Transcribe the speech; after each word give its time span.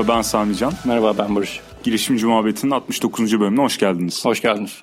Merhaba 0.00 0.16
ben 0.16 0.22
Sami 0.22 0.56
Can. 0.56 0.72
Merhaba 0.84 1.18
ben 1.18 1.36
Barış. 1.36 1.60
Girişimci 1.84 2.26
Muhabbeti'nin 2.26 2.70
69. 2.70 3.40
bölümüne 3.40 3.60
hoş 3.60 3.78
geldiniz. 3.78 4.24
Hoş 4.24 4.40
geldiniz. 4.42 4.82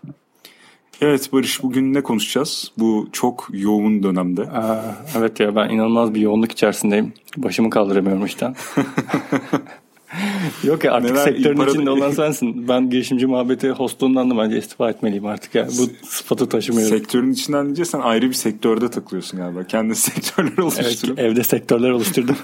Evet 1.01 1.33
Barış 1.33 1.63
bugün 1.63 1.93
ne 1.93 2.01
konuşacağız? 2.03 2.71
Bu 2.77 3.07
çok 3.11 3.47
yoğun 3.51 4.03
dönemde. 4.03 4.41
Aa, 4.41 4.95
evet 5.17 5.39
ya 5.39 5.55
ben 5.55 5.69
inanılmaz 5.69 6.13
bir 6.13 6.21
yoğunluk 6.21 6.51
içerisindeyim. 6.51 7.13
Başımı 7.37 7.69
kaldıramıyorum 7.69 8.25
işten. 8.25 8.55
Yok 10.63 10.83
ya 10.83 10.93
artık 10.93 11.11
Neler- 11.11 11.23
sektörün 11.23 11.57
para- 11.57 11.69
içinde 11.69 11.89
olan 11.89 12.11
sensin. 12.21 12.67
Ben 12.67 12.89
girişimci 12.89 13.25
muhabbeti 13.27 13.69
hostluğundan 13.69 14.31
da 14.31 14.37
bence 14.37 14.57
istifa 14.57 14.89
etmeliyim 14.89 15.25
artık 15.25 15.55
ya. 15.55 15.67
Bu 15.67 16.07
sıfatı 16.07 16.49
taşımıyorum. 16.49 16.97
Sektörün 16.97 17.31
içinden 17.31 17.73
sen 17.83 17.99
ayrı 17.99 18.29
bir 18.29 18.33
sektörde 18.33 18.89
takılıyorsun 18.89 19.39
galiba. 19.39 19.63
Kendi 19.63 19.95
sektörler 20.05 20.49
Evet, 20.57 20.59
oluşturup. 20.59 21.19
evde 21.19 21.43
sektörler 21.43 21.89
oluşturdum. 21.89 22.35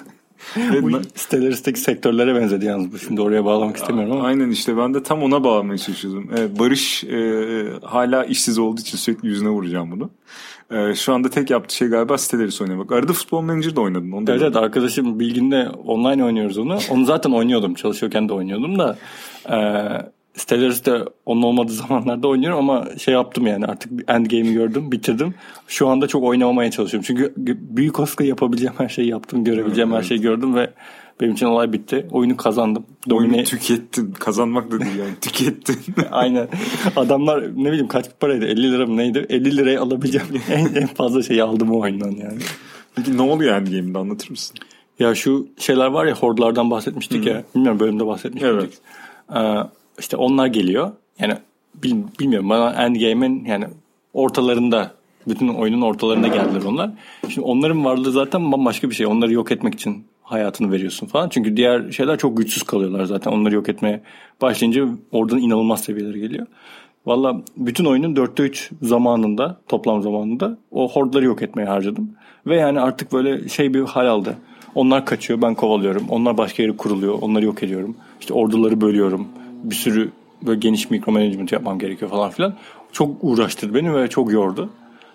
Bu 0.81 1.01
siteleristeki 1.15 1.79
sektörlere 1.79 2.35
benzedi 2.35 2.65
yalnız 2.65 2.93
bu. 2.93 2.99
Şimdi 2.99 3.21
oraya 3.21 3.45
bağlamak 3.45 3.77
istemiyorum 3.77 4.11
ama. 4.11 4.27
Aynen 4.27 4.49
işte 4.49 4.77
ben 4.77 4.93
de 4.93 5.03
tam 5.03 5.23
ona 5.23 5.43
bağlamaya 5.43 5.77
çalışıyordum. 5.77 6.29
Evet, 6.37 6.59
Barış 6.59 7.03
e, 7.03 7.65
hala 7.83 8.25
işsiz 8.25 8.59
olduğu 8.59 8.81
için 8.81 8.97
sürekli 8.97 9.27
yüzüne 9.27 9.49
vuracağım 9.49 9.91
bunu. 9.91 10.09
E, 10.71 10.95
şu 10.95 11.13
anda 11.13 11.29
tek 11.29 11.49
yaptığı 11.49 11.75
şey 11.75 11.87
galiba 11.87 12.17
siteleri 12.17 12.63
oynamak. 12.63 12.91
Arada 12.91 13.13
futbol 13.13 13.41
manager 13.41 13.75
de 13.75 13.79
oynadın. 13.79 14.11
Onu 14.11 14.27
da 14.27 14.31
Evet, 14.31 14.43
evet 14.43 14.55
arkadaşım 14.55 15.19
Bilgin'le 15.19 15.67
online 15.85 16.25
oynuyoruz 16.25 16.57
onu. 16.57 16.77
Onu 16.89 17.05
zaten 17.05 17.31
oynuyordum. 17.31 17.73
Çalışıyorken 17.73 18.29
de 18.29 18.33
oynuyordum 18.33 18.79
da. 18.79 18.97
E, 19.49 19.57
Stellaris'te 20.33 20.99
onun 21.25 21.41
olmadığı 21.41 21.71
zamanlarda 21.87 22.27
oynuyorum 22.27 22.59
ama 22.59 22.87
şey 22.97 23.13
yaptım 23.13 23.47
yani 23.47 23.65
artık 23.65 23.91
endgame'i 24.07 24.53
gördüm 24.53 24.91
bitirdim. 24.91 25.33
Şu 25.67 25.87
anda 25.87 26.07
çok 26.07 26.23
oynamamaya 26.23 26.71
çalışıyorum. 26.71 27.05
Çünkü 27.07 27.33
büyük 27.57 27.99
Oscar 27.99 28.25
yapabileceğim 28.25 28.73
her 28.77 28.89
şeyi 28.89 29.09
yaptım. 29.09 29.43
Görebileceğim 29.43 29.91
her 29.91 29.95
Evet. 29.95 30.05
şeyi 30.05 30.21
gördüm 30.21 30.55
ve 30.55 30.69
benim 31.21 31.33
için 31.33 31.45
olay 31.45 31.73
bitti. 31.73 32.07
Oyunu 32.11 32.37
kazandım. 32.37 32.85
Oyunu 33.11 33.31
Domine... 33.31 33.43
tükettin. 33.43 34.11
Kazanmak 34.11 34.71
da 34.71 34.79
değil 34.79 34.95
yani. 34.95 35.15
Tükettin. 35.21 35.77
Aynen. 36.11 36.47
Adamlar 36.95 37.43
ne 37.43 37.69
bileyim 37.71 37.87
kaç 37.87 38.05
paraydı? 38.19 38.45
50 38.45 38.71
lira 38.71 38.85
mı 38.85 38.97
neydi? 38.97 39.25
50 39.29 39.57
liraya 39.57 39.81
alabileceğim 39.81 40.27
en, 40.49 40.65
en 40.65 40.87
fazla 40.87 41.23
şeyi 41.23 41.43
aldım 41.43 41.71
o 41.71 41.79
oyundan 41.79 42.11
yani. 42.11 42.39
Peki 42.95 43.17
ne 43.17 43.21
oluyor 43.21 43.55
endgame'de 43.55 43.97
anlatır 43.97 44.29
mısın? 44.29 44.57
Ya 44.99 45.15
şu 45.15 45.47
şeyler 45.57 45.87
var 45.87 46.05
ya 46.05 46.15
hordlardan 46.15 46.71
bahsetmiştik 46.71 47.25
ya. 47.25 47.43
Bilmiyorum 47.55 47.79
bölümde 47.79 48.07
bahsetmiş 48.07 48.43
Evet. 48.43 48.69
Ee, 49.35 49.39
işte 49.99 50.17
onlar 50.17 50.47
geliyor. 50.47 50.91
Yani 51.19 51.33
bil- 51.83 52.03
bilmiyorum 52.19 52.49
bana 52.49 52.71
Endgame'in 52.71 53.45
yani 53.45 53.65
ortalarında 54.13 54.91
bütün 55.27 55.47
oyunun 55.47 55.81
ortalarında 55.81 56.27
geldiler 56.27 56.61
onlar. 56.67 56.89
Şimdi 57.29 57.47
onların 57.47 57.85
varlığı 57.85 58.11
zaten 58.11 58.51
bambaşka 58.51 58.89
bir 58.89 58.95
şey. 58.95 59.05
Onları 59.05 59.33
yok 59.33 59.51
etmek 59.51 59.73
için 59.73 60.03
hayatını 60.23 60.71
veriyorsun 60.71 61.07
falan. 61.07 61.29
Çünkü 61.29 61.57
diğer 61.57 61.91
şeyler 61.91 62.17
çok 62.17 62.37
güçsüz 62.37 62.63
kalıyorlar 62.63 63.05
zaten. 63.05 63.31
Onları 63.31 63.55
yok 63.55 63.69
etmeye 63.69 64.01
başlayınca 64.41 64.87
oradan 65.11 65.37
inanılmaz 65.39 65.83
seviyeler 65.83 66.15
geliyor. 66.15 66.47
Valla 67.05 67.41
bütün 67.57 67.85
oyunun 67.85 68.15
dörtte 68.15 68.43
üç 68.43 68.71
zamanında 68.81 69.57
toplam 69.67 70.01
zamanında 70.01 70.57
o 70.71 70.89
hordları 70.91 71.25
yok 71.25 71.41
etmeye 71.41 71.65
harcadım. 71.65 72.11
Ve 72.47 72.55
yani 72.55 72.79
artık 72.79 73.13
böyle 73.13 73.49
şey 73.49 73.73
bir 73.73 73.81
hal 73.81 74.07
aldı. 74.07 74.37
Onlar 74.75 75.05
kaçıyor 75.05 75.41
ben 75.41 75.55
kovalıyorum. 75.55 76.03
Onlar 76.09 76.37
başka 76.37 76.63
yere 76.63 76.77
kuruluyor. 76.77 77.17
Onları 77.21 77.45
yok 77.45 77.63
ediyorum. 77.63 77.95
İşte 78.19 78.33
orduları 78.33 78.81
bölüyorum. 78.81 79.27
Bir 79.63 79.75
sürü 79.75 80.11
böyle 80.41 80.59
geniş 80.59 80.89
mikro 80.89 81.11
management 81.11 81.51
yapmam 81.51 81.79
gerekiyor 81.79 82.11
falan 82.11 82.29
filan. 82.29 82.55
Çok 82.91 83.15
uğraştırdı 83.21 83.73
beni 83.75 83.95
ve 83.95 84.07
çok 84.07 84.31
yordu. 84.31 84.69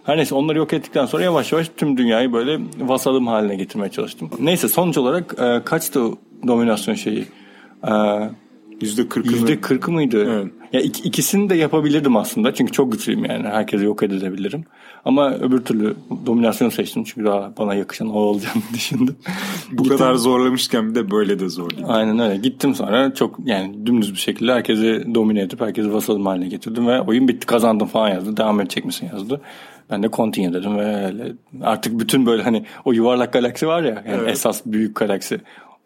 Her 0.05 0.17
neyse 0.17 0.35
onları 0.35 0.59
yok 0.59 0.73
ettikten 0.73 1.07
sonra 1.07 1.23
yavaş 1.23 1.53
yavaş 1.53 1.71
tüm 1.77 1.97
dünyayı 1.97 2.33
böyle 2.33 2.61
vasalım 2.81 3.27
haline 3.27 3.57
getirmeye 3.57 3.91
çalıştım. 3.91 4.31
Neyse 4.41 4.69
sonuç 4.69 4.99
olarak 4.99 5.35
e, 5.39 5.63
kaçtı 5.65 6.05
dominasyon 6.47 6.95
şeyi? 6.95 7.25
E, 7.89 7.93
Yüzde 8.81 9.09
kırkını. 9.09 9.33
Yüzde 9.33 9.61
kırkı 9.61 9.93
mıydı? 9.93 10.33
Evet. 10.33 10.53
Ya 10.73 10.81
ik- 10.81 11.05
ikisini 11.07 11.51
de 11.51 11.55
yapabilirdim 11.55 12.17
aslında. 12.17 12.55
Çünkü 12.55 12.73
çok 12.73 12.93
güçlüyüm 12.93 13.25
yani. 13.25 13.49
Herkesi 13.49 13.85
yok 13.85 14.03
edebilirim. 14.03 14.65
Ama 15.09 15.35
öbür 15.35 15.59
türlü 15.65 15.95
dominasyonu 16.27 16.71
seçtim. 16.71 17.05
Çünkü 17.05 17.25
daha 17.27 17.53
bana 17.59 17.75
yakışan 17.75 18.09
o 18.09 18.19
olacağını 18.19 18.63
düşündüm. 18.75 19.17
Bu 19.73 19.85
kadar 19.89 20.15
zorlamışken 20.15 20.91
bir 20.91 20.95
de 20.95 21.11
böyle 21.11 21.39
de 21.39 21.49
zor 21.49 21.71
değil. 21.71 21.85
Aynen 21.89 22.19
öyle. 22.19 22.37
Gittim 22.37 22.75
sonra 22.75 23.15
çok 23.15 23.39
yani 23.45 23.87
dümdüz 23.87 24.13
bir 24.13 24.19
şekilde 24.19 24.53
herkesi 24.53 25.15
domine 25.15 25.41
edip 25.41 25.61
herkesi 25.61 25.93
vasalım 25.95 26.27
haline 26.27 26.49
getirdim 26.49 26.87
ve 26.87 27.01
oyun 27.01 27.29
bitti 27.29 27.47
kazandım 27.47 27.87
falan 27.87 28.09
yazdı. 28.09 28.37
Devam 28.37 28.61
edecek 28.61 28.85
misin 28.85 29.11
yazdı. 29.13 29.41
Ben 29.91 30.03
de 30.03 30.09
continue 30.13 30.53
dedim 30.53 30.77
ve 30.79 31.13
artık 31.63 32.01
bütün 32.01 32.27
böyle 32.27 32.43
hani 32.43 32.65
o 32.85 32.93
yuvarlak 32.93 33.33
galaksi 33.33 33.67
var 33.67 33.83
ya 33.83 33.89
yani 33.89 34.03
Evet. 34.23 34.29
esas 34.33 34.63
büyük 34.67 34.97
galaksi. 34.97 35.41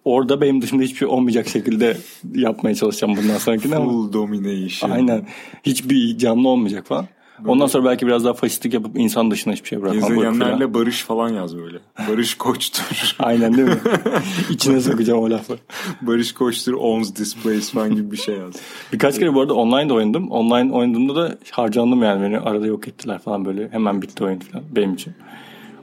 Orada 0.05 0.41
benim 0.41 0.63
dışında 0.63 0.83
hiçbir 0.83 0.99
şey 0.99 1.09
olmayacak 1.09 1.49
şekilde 1.49 1.97
yapmaya 2.35 2.75
çalışacağım 2.75 3.17
bundan 3.17 3.39
sonrakinde 3.39 3.77
ama 3.77 3.91
Full 3.91 4.13
domination. 4.13 4.91
Aynen. 4.91 5.27
Hiçbir 5.63 6.19
canlı 6.19 6.49
olmayacak 6.49 6.87
falan. 6.87 7.07
Ondan 7.47 7.67
sonra 7.67 7.85
belki 7.85 8.07
biraz 8.07 8.25
daha 8.25 8.35
faşistlik 8.35 8.75
yapıp 8.75 8.99
insan 8.99 9.31
dışına 9.31 9.53
hiçbir 9.53 9.69
şey 9.69 9.83
bırakmam. 9.83 10.09
Gezegenlerle 10.09 10.75
barış 10.75 11.03
falan 11.03 11.29
yaz 11.29 11.57
böyle. 11.57 11.79
Barış 12.09 12.35
koçtur. 12.35 13.17
Aynen 13.19 13.57
değil 13.57 13.69
mi? 13.69 13.81
İçine 14.51 14.81
sokacağım 14.81 15.21
o 15.21 15.31
lafı. 15.31 15.59
barış 16.03 16.33
koçtur 16.33 16.73
owns 16.73 17.15
this 17.15 17.37
place 17.37 17.61
falan 17.61 17.95
gibi 17.95 18.11
bir 18.11 18.17
şey 18.17 18.37
yaz. 18.37 18.55
Birkaç 18.93 19.19
kere 19.19 19.35
bu 19.35 19.41
arada 19.41 19.55
online 19.55 19.89
de 19.89 19.93
oynadım. 19.93 20.31
Online 20.31 20.73
oynadığımda 20.73 21.15
da 21.15 21.39
harcandım 21.51 22.03
yani. 22.03 22.23
Beni 22.23 22.39
arada 22.39 22.67
yok 22.67 22.89
ettiler 22.89 23.19
falan 23.19 23.45
böyle. 23.45 23.69
Hemen 23.71 24.03
bitti 24.03 24.25
oyun 24.25 24.39
falan 24.39 24.65
benim 24.77 24.95
için. 24.95 25.13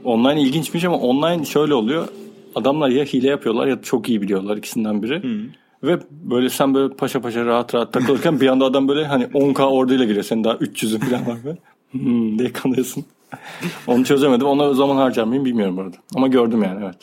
Online 0.04 0.42
ilginçmiş 0.42 0.84
ama 0.86 0.98
online 0.98 1.46
şöyle 1.46 1.74
oluyor. 1.74 2.08
Adamlar 2.56 2.90
ya 2.90 3.04
hile 3.06 3.28
yapıyorlar 3.28 3.68
ya 3.68 3.82
çok 3.82 4.10
iyi 4.10 4.22
biliyorlar 4.22 4.58
ikisinden 4.58 5.04
biri. 5.04 5.22
Ve 5.84 6.00
böyle 6.12 6.50
sen 6.50 6.74
böyle 6.74 6.94
paşa 6.94 7.22
paşa 7.22 7.46
rahat 7.46 7.76
rahat 7.76 7.94
takılırken 7.94 8.42
bir 8.42 8.48
anda 8.48 8.66
adam 8.66 8.88
böyle 8.88 9.06
hani 9.06 9.24
10k 9.24 9.64
orduyla 9.64 10.06
giriyor. 10.06 10.24
Senin 10.24 10.44
daha 10.44 10.54
300'ün 10.54 11.00
falan 11.00 11.28
var 11.28 11.38
böyle. 11.44 11.58
Hmm, 11.92 12.40
diye 12.40 12.54
kanıyorsun. 12.54 13.06
Onu 13.88 14.06
çözemedim. 14.06 14.48
Ona 14.48 14.74
zaman 14.74 14.96
harcar 14.96 15.24
mıyım 15.24 15.46
bilmiyorum 15.46 15.78
bu 15.78 15.82
arada. 15.82 15.98
Ama 16.16 16.28
gördüm 16.28 16.64
yani 16.64 16.86
evet. 16.86 16.98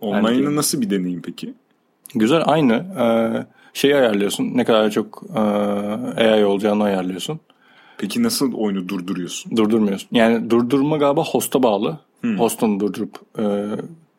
Online'ı 0.00 0.56
nasıl 0.56 0.80
bir 0.80 0.90
deneyim 0.90 1.22
peki? 1.22 1.54
Güzel 2.14 2.42
aynı. 2.46 2.72
Ee, 2.72 3.46
şeyi 3.72 3.96
ayarlıyorsun. 3.96 4.50
Ne 4.54 4.64
kadar 4.64 4.90
çok 4.90 5.22
e, 5.36 5.40
AI 6.22 6.44
olacağını 6.44 6.84
ayarlıyorsun. 6.84 7.40
Peki 7.98 8.22
nasıl 8.22 8.54
oyunu 8.54 8.88
durduruyorsun? 8.88 9.56
Durdurmuyorsun. 9.56 10.08
Yani 10.12 10.50
durdurma 10.50 10.96
galiba 10.96 11.24
host'a 11.24 11.62
bağlı. 11.62 11.98
Host'un 12.38 12.80
durdurup 12.80 13.18
e, 13.38 13.44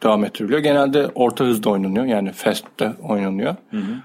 devam 0.04 0.24
ettiriliyor. 0.24 0.60
Genelde 0.60 1.08
orta 1.16 1.46
hızda 1.46 1.70
oynanıyor. 1.70 2.06
Yani 2.06 2.32
fast'te 2.32 2.94
oynanıyor. 3.10 3.56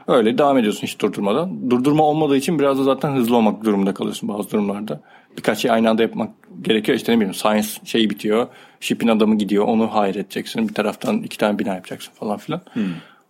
Öyle 0.07 0.39
devam 0.39 0.59
ediyorsun 0.59 0.83
hiç 0.83 1.01
durdurmadan. 1.01 1.71
Durdurma 1.71 2.05
olmadığı 2.05 2.37
için 2.37 2.59
biraz 2.59 2.79
da 2.79 2.83
zaten 2.83 3.17
hızlı 3.17 3.37
olmak 3.37 3.65
durumunda 3.65 3.95
kalıyorsun 3.95 4.29
bazı 4.29 4.51
durumlarda. 4.51 5.01
Birkaç 5.37 5.59
şey 5.59 5.71
aynı 5.71 5.91
anda 5.91 6.03
yapmak 6.03 6.31
gerekiyor. 6.63 6.97
İşte 6.99 7.13
ne 7.13 7.17
bileyim 7.17 7.35
science 7.35 7.69
şeyi 7.85 8.11
bitiyor. 8.11 8.47
Ship'in 8.81 9.09
adamı 9.09 9.39
gidiyor. 9.39 9.65
Onu 9.65 9.89
hire 9.89 10.19
edeceksin. 10.19 10.69
Bir 10.69 10.75
taraftan 10.75 11.19
iki 11.19 11.39
tane 11.39 11.59
bina 11.59 11.75
yapacaksın 11.75 12.13
falan 12.15 12.37
filan. 12.37 12.61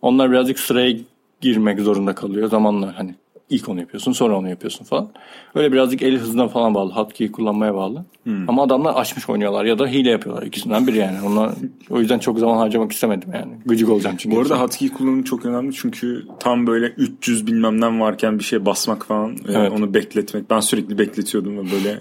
Onlar 0.03 0.31
birazcık 0.31 0.59
sıraya 0.59 0.97
girmek 1.41 1.81
zorunda 1.81 2.15
kalıyor. 2.15 2.49
Zamanla 2.49 2.99
hani 2.99 3.15
ilk 3.51 3.69
onu 3.69 3.81
yapıyorsun 3.81 4.13
sonra 4.13 4.39
onu 4.39 4.49
yapıyorsun 4.49 4.85
falan. 4.85 5.09
Öyle 5.55 5.73
birazcık 5.73 6.03
el 6.03 6.17
hızına 6.17 6.49
falan 6.49 6.75
bağlı. 6.75 6.93
Hotkey 6.93 7.33
kullanmaya 7.33 7.75
bağlı. 7.75 8.05
Ama 8.49 8.63
adamlar 8.63 8.95
açmış 8.95 9.29
oynuyorlar 9.29 9.65
ya 9.65 9.79
da 9.79 9.87
hile 9.87 10.11
yapıyorlar. 10.11 10.43
ikisinden 10.43 10.87
biri 10.87 10.97
yani. 10.99 11.17
Onlar, 11.27 11.51
o 11.91 12.01
yüzden 12.01 12.19
çok 12.19 12.39
zaman 12.39 12.57
harcamak 12.57 12.93
istemedim 12.93 13.29
yani. 13.35 13.53
Gıcık 13.67 13.89
olacağım 13.89 14.17
çünkü. 14.19 14.37
Bu 14.37 14.41
arada 14.41 14.61
hotkey 14.61 14.89
kullanımı 14.89 15.25
çok 15.25 15.47
önemli 15.47 15.75
çünkü 15.75 16.27
tam 16.41 16.67
böyle 16.67 16.87
300 16.87 17.47
bilmemden 17.47 18.01
varken 18.01 18.39
bir 18.39 18.45
şey 18.45 18.67
basmak 18.67 19.07
falan 19.07 19.33
e, 19.33 19.37
Evet. 19.49 19.73
onu 19.73 19.95
bekletmek. 19.95 20.51
Ben 20.51 20.61
sürekli 20.61 20.99
bekletiyordum 20.99 21.57
ve 21.59 21.63
böyle 21.73 22.01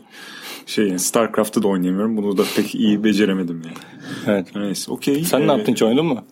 şey 0.66 0.88
yani 0.88 1.00
Starcraft'ta 1.00 1.64
da 1.64 1.68
oynayamıyorum. 1.68 2.18
Bunu 2.18 2.38
da 2.38 2.44
pek 2.56 2.76
iyi 2.76 3.04
beceremedim 3.04 3.62
yani. 3.66 3.76
Evet. 4.28 4.48
Neyse 4.56 4.92
okey. 4.92 5.24
Sen 5.24 5.42
ne 5.42 5.46
Ee, 5.46 5.56
yaptın 5.56 5.72
hiç 5.72 5.82
oynadın 5.84 6.06
mı? 6.06 6.24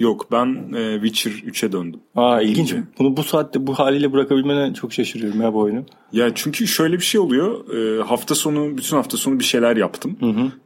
Yok 0.00 0.26
ben 0.32 0.72
e, 0.76 0.94
Witcher 1.02 1.30
3'e 1.50 1.72
döndüm. 1.72 2.00
Aa 2.16 2.40
ilginç. 2.42 2.74
Bunu 2.98 3.16
bu 3.16 3.22
saatte 3.22 3.66
bu 3.66 3.74
haliyle 3.78 4.12
bırakabilmene 4.12 4.74
çok 4.74 4.92
şaşırıyorum 4.92 5.42
ya 5.42 5.54
bu 5.54 5.58
oyunu. 5.58 5.84
Ya 6.12 6.30
çünkü 6.34 6.66
şöyle 6.66 6.96
bir 6.96 7.04
şey 7.04 7.20
oluyor. 7.20 7.74
E, 7.74 8.02
hafta 8.02 8.34
sonu 8.34 8.76
bütün 8.78 8.96
hafta 8.96 9.16
sonu 9.16 9.38
bir 9.38 9.44
şeyler 9.44 9.76
yaptım. 9.76 10.16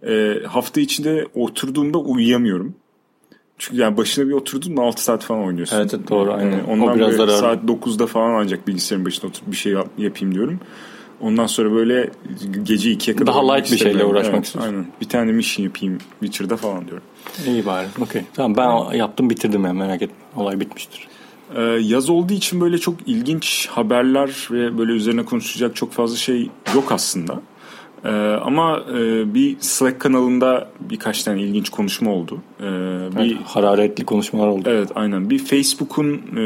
E, 0.08 0.34
hafta 0.46 0.80
içinde 0.80 1.26
oturduğumda 1.34 1.98
uyuyamıyorum. 1.98 2.74
Çünkü 3.58 3.80
yani 3.80 3.96
başına 3.96 4.26
bir 4.26 4.32
oturdun 4.32 4.74
mu 4.74 4.82
6 4.82 5.04
saat 5.04 5.24
falan 5.24 5.44
oynuyorsun. 5.44 5.76
Evet, 5.76 5.94
evet, 5.94 6.10
doğru, 6.10 6.32
aynen. 6.32 6.58
E, 6.58 6.62
ondan 6.62 6.88
O 6.88 6.94
biraz 6.94 7.14
zararlı. 7.14 7.38
saat 7.38 7.64
9'da 7.64 8.06
falan 8.06 8.34
ancak 8.34 8.68
bilgisayarın 8.68 9.06
başına 9.06 9.28
oturup 9.30 9.50
bir 9.50 9.56
şey 9.56 9.72
yap- 9.72 9.90
yapayım 9.98 10.34
diyorum. 10.34 10.60
Ondan 11.22 11.46
sonra 11.46 11.72
böyle 11.72 12.10
gece 12.62 12.92
2'ye 12.92 13.16
kadar 13.16 13.34
Daha 13.34 13.52
light 13.54 13.72
bir 13.72 13.76
şeyle 13.76 14.04
uğraşmak 14.04 14.44
istiyorsun. 14.44 14.72
Aynen. 14.72 14.86
Bir 15.00 15.08
tane 15.08 15.32
mission 15.32 15.64
yapayım 15.64 15.98
Witcher'da 16.20 16.56
falan 16.56 16.88
diyorum. 16.88 17.04
İyi 17.46 17.66
bari. 17.66 17.86
Okey. 18.00 18.22
Tamam 18.34 18.56
ben 18.56 18.96
yaptım 18.96 19.30
bitirdim 19.30 19.64
yani 19.64 19.78
merak 19.78 20.02
etme. 20.02 20.16
Olay 20.36 20.60
bitmiştir. 20.60 21.08
Ee, 21.56 21.60
yaz 21.62 22.10
olduğu 22.10 22.32
için 22.32 22.60
böyle 22.60 22.78
çok 22.78 22.94
ilginç 23.06 23.68
haberler 23.68 24.48
ve 24.50 24.78
böyle 24.78 24.92
üzerine 24.92 25.24
konuşacak 25.24 25.76
çok 25.76 25.92
fazla 25.92 26.16
şey 26.16 26.50
yok 26.74 26.92
aslında. 26.92 27.40
Ee, 28.04 28.08
ama 28.44 28.80
e, 28.94 29.34
bir 29.34 29.56
Slack 29.60 30.00
kanalında 30.00 30.68
birkaç 30.80 31.22
tane 31.22 31.42
ilginç 31.42 31.70
konuşma 31.70 32.10
oldu. 32.10 32.38
Ee, 32.60 32.64
bir 33.16 33.36
evet, 33.36 33.46
hararetli 33.46 34.04
konuşmalar 34.04 34.48
oldu. 34.48 34.68
Evet 34.70 34.88
aynen. 34.94 35.30
Bir 35.30 35.38
Facebook'un 35.38 36.14
e, 36.32 36.36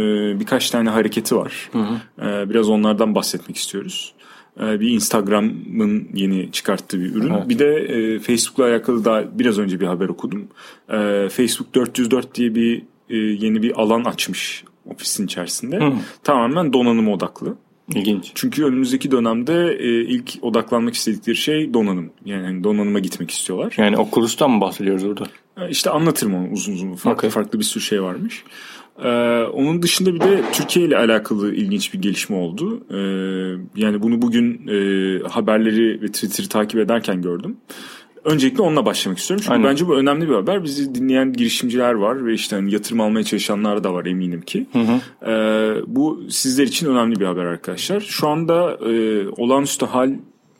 birkaç 0.40 0.70
tane 0.70 0.90
hareketi 0.90 1.36
var. 1.36 1.70
Hı 1.72 1.78
hı. 1.78 2.26
Ee, 2.26 2.50
biraz 2.50 2.68
onlardan 2.68 3.14
bahsetmek 3.14 3.56
istiyoruz. 3.56 4.12
Ee, 4.60 4.80
bir 4.80 4.90
Instagram'ın 4.90 6.08
yeni 6.14 6.52
çıkarttığı 6.52 7.00
bir 7.00 7.14
ürün. 7.14 7.34
Evet. 7.34 7.48
Bir 7.48 7.58
de 7.58 7.74
e, 7.74 8.18
Facebook'la 8.18 8.64
alakalı 8.64 9.04
daha 9.04 9.38
biraz 9.38 9.58
önce 9.58 9.80
bir 9.80 9.86
haber 9.86 10.08
okudum. 10.08 10.48
Ee, 10.88 11.28
Facebook 11.30 11.74
404 11.74 12.34
diye 12.34 12.54
bir 12.54 12.82
e, 13.10 13.16
yeni 13.16 13.62
bir 13.62 13.80
alan 13.80 14.04
açmış 14.04 14.64
ofisin 14.90 15.24
içerisinde. 15.24 15.76
Hı. 15.76 15.92
Tamamen 16.24 16.72
donanım 16.72 17.08
odaklı. 17.08 17.56
İlginç. 17.94 18.32
Çünkü 18.34 18.64
önümüzdeki 18.64 19.10
dönemde 19.10 19.76
e, 19.80 20.04
ilk 20.04 20.32
odaklanmak 20.42 20.94
istedikleri 20.94 21.36
şey 21.36 21.74
donanım. 21.74 22.10
Yani 22.24 22.46
hani 22.46 22.64
donanıma 22.64 22.98
gitmek 22.98 23.30
istiyorlar. 23.30 23.74
Yani 23.76 23.96
Oculus'tan 23.96 24.50
mı 24.50 24.60
bahsediyoruz 24.60 25.04
burada? 25.04 25.24
E, 25.60 25.70
işte 25.70 25.90
anlatırım 25.90 26.34
onu 26.34 26.48
uzun 26.50 26.72
uzun. 26.72 26.94
Farklı 26.94 27.18
okay. 27.18 27.30
farklı 27.30 27.58
bir 27.58 27.64
sürü 27.64 27.84
şey 27.84 28.02
varmış. 28.02 28.44
Ee, 29.04 29.42
onun 29.42 29.82
dışında 29.82 30.14
bir 30.14 30.20
de 30.20 30.42
Türkiye 30.52 30.86
ile 30.86 30.96
alakalı 30.96 31.54
ilginç 31.54 31.94
bir 31.94 32.02
gelişme 32.02 32.36
oldu. 32.36 32.80
Ee, 32.90 32.96
yani 33.76 34.02
bunu 34.02 34.22
bugün 34.22 34.68
e, 34.68 35.28
haberleri 35.28 36.02
ve 36.02 36.06
Twitter'ı 36.06 36.48
takip 36.48 36.80
ederken 36.80 37.22
gördüm. 37.22 37.56
Öncelikle 38.24 38.62
onunla 38.62 38.86
başlamak 38.86 39.18
istiyorum. 39.18 39.42
Çünkü 39.46 39.54
Aynen. 39.54 39.70
bence 39.70 39.88
bu 39.88 39.96
önemli 39.96 40.28
bir 40.28 40.34
haber. 40.34 40.64
Bizi 40.64 40.94
dinleyen 40.94 41.32
girişimciler 41.32 41.92
var 41.92 42.26
ve 42.26 42.34
işte 42.34 42.56
hani 42.56 42.74
yatırım 42.74 43.00
almaya 43.00 43.24
çalışanlar 43.24 43.84
da 43.84 43.94
var 43.94 44.06
eminim 44.06 44.40
ki. 44.40 44.66
Hı 44.72 44.78
hı. 44.78 45.30
Ee, 45.30 45.82
bu 45.86 46.22
sizler 46.30 46.64
için 46.64 46.86
önemli 46.86 47.20
bir 47.20 47.24
haber 47.24 47.44
arkadaşlar. 47.44 48.00
Şu 48.00 48.28
anda 48.28 48.78
e, 48.90 49.28
olağanüstü 49.28 49.86
hal 49.86 50.10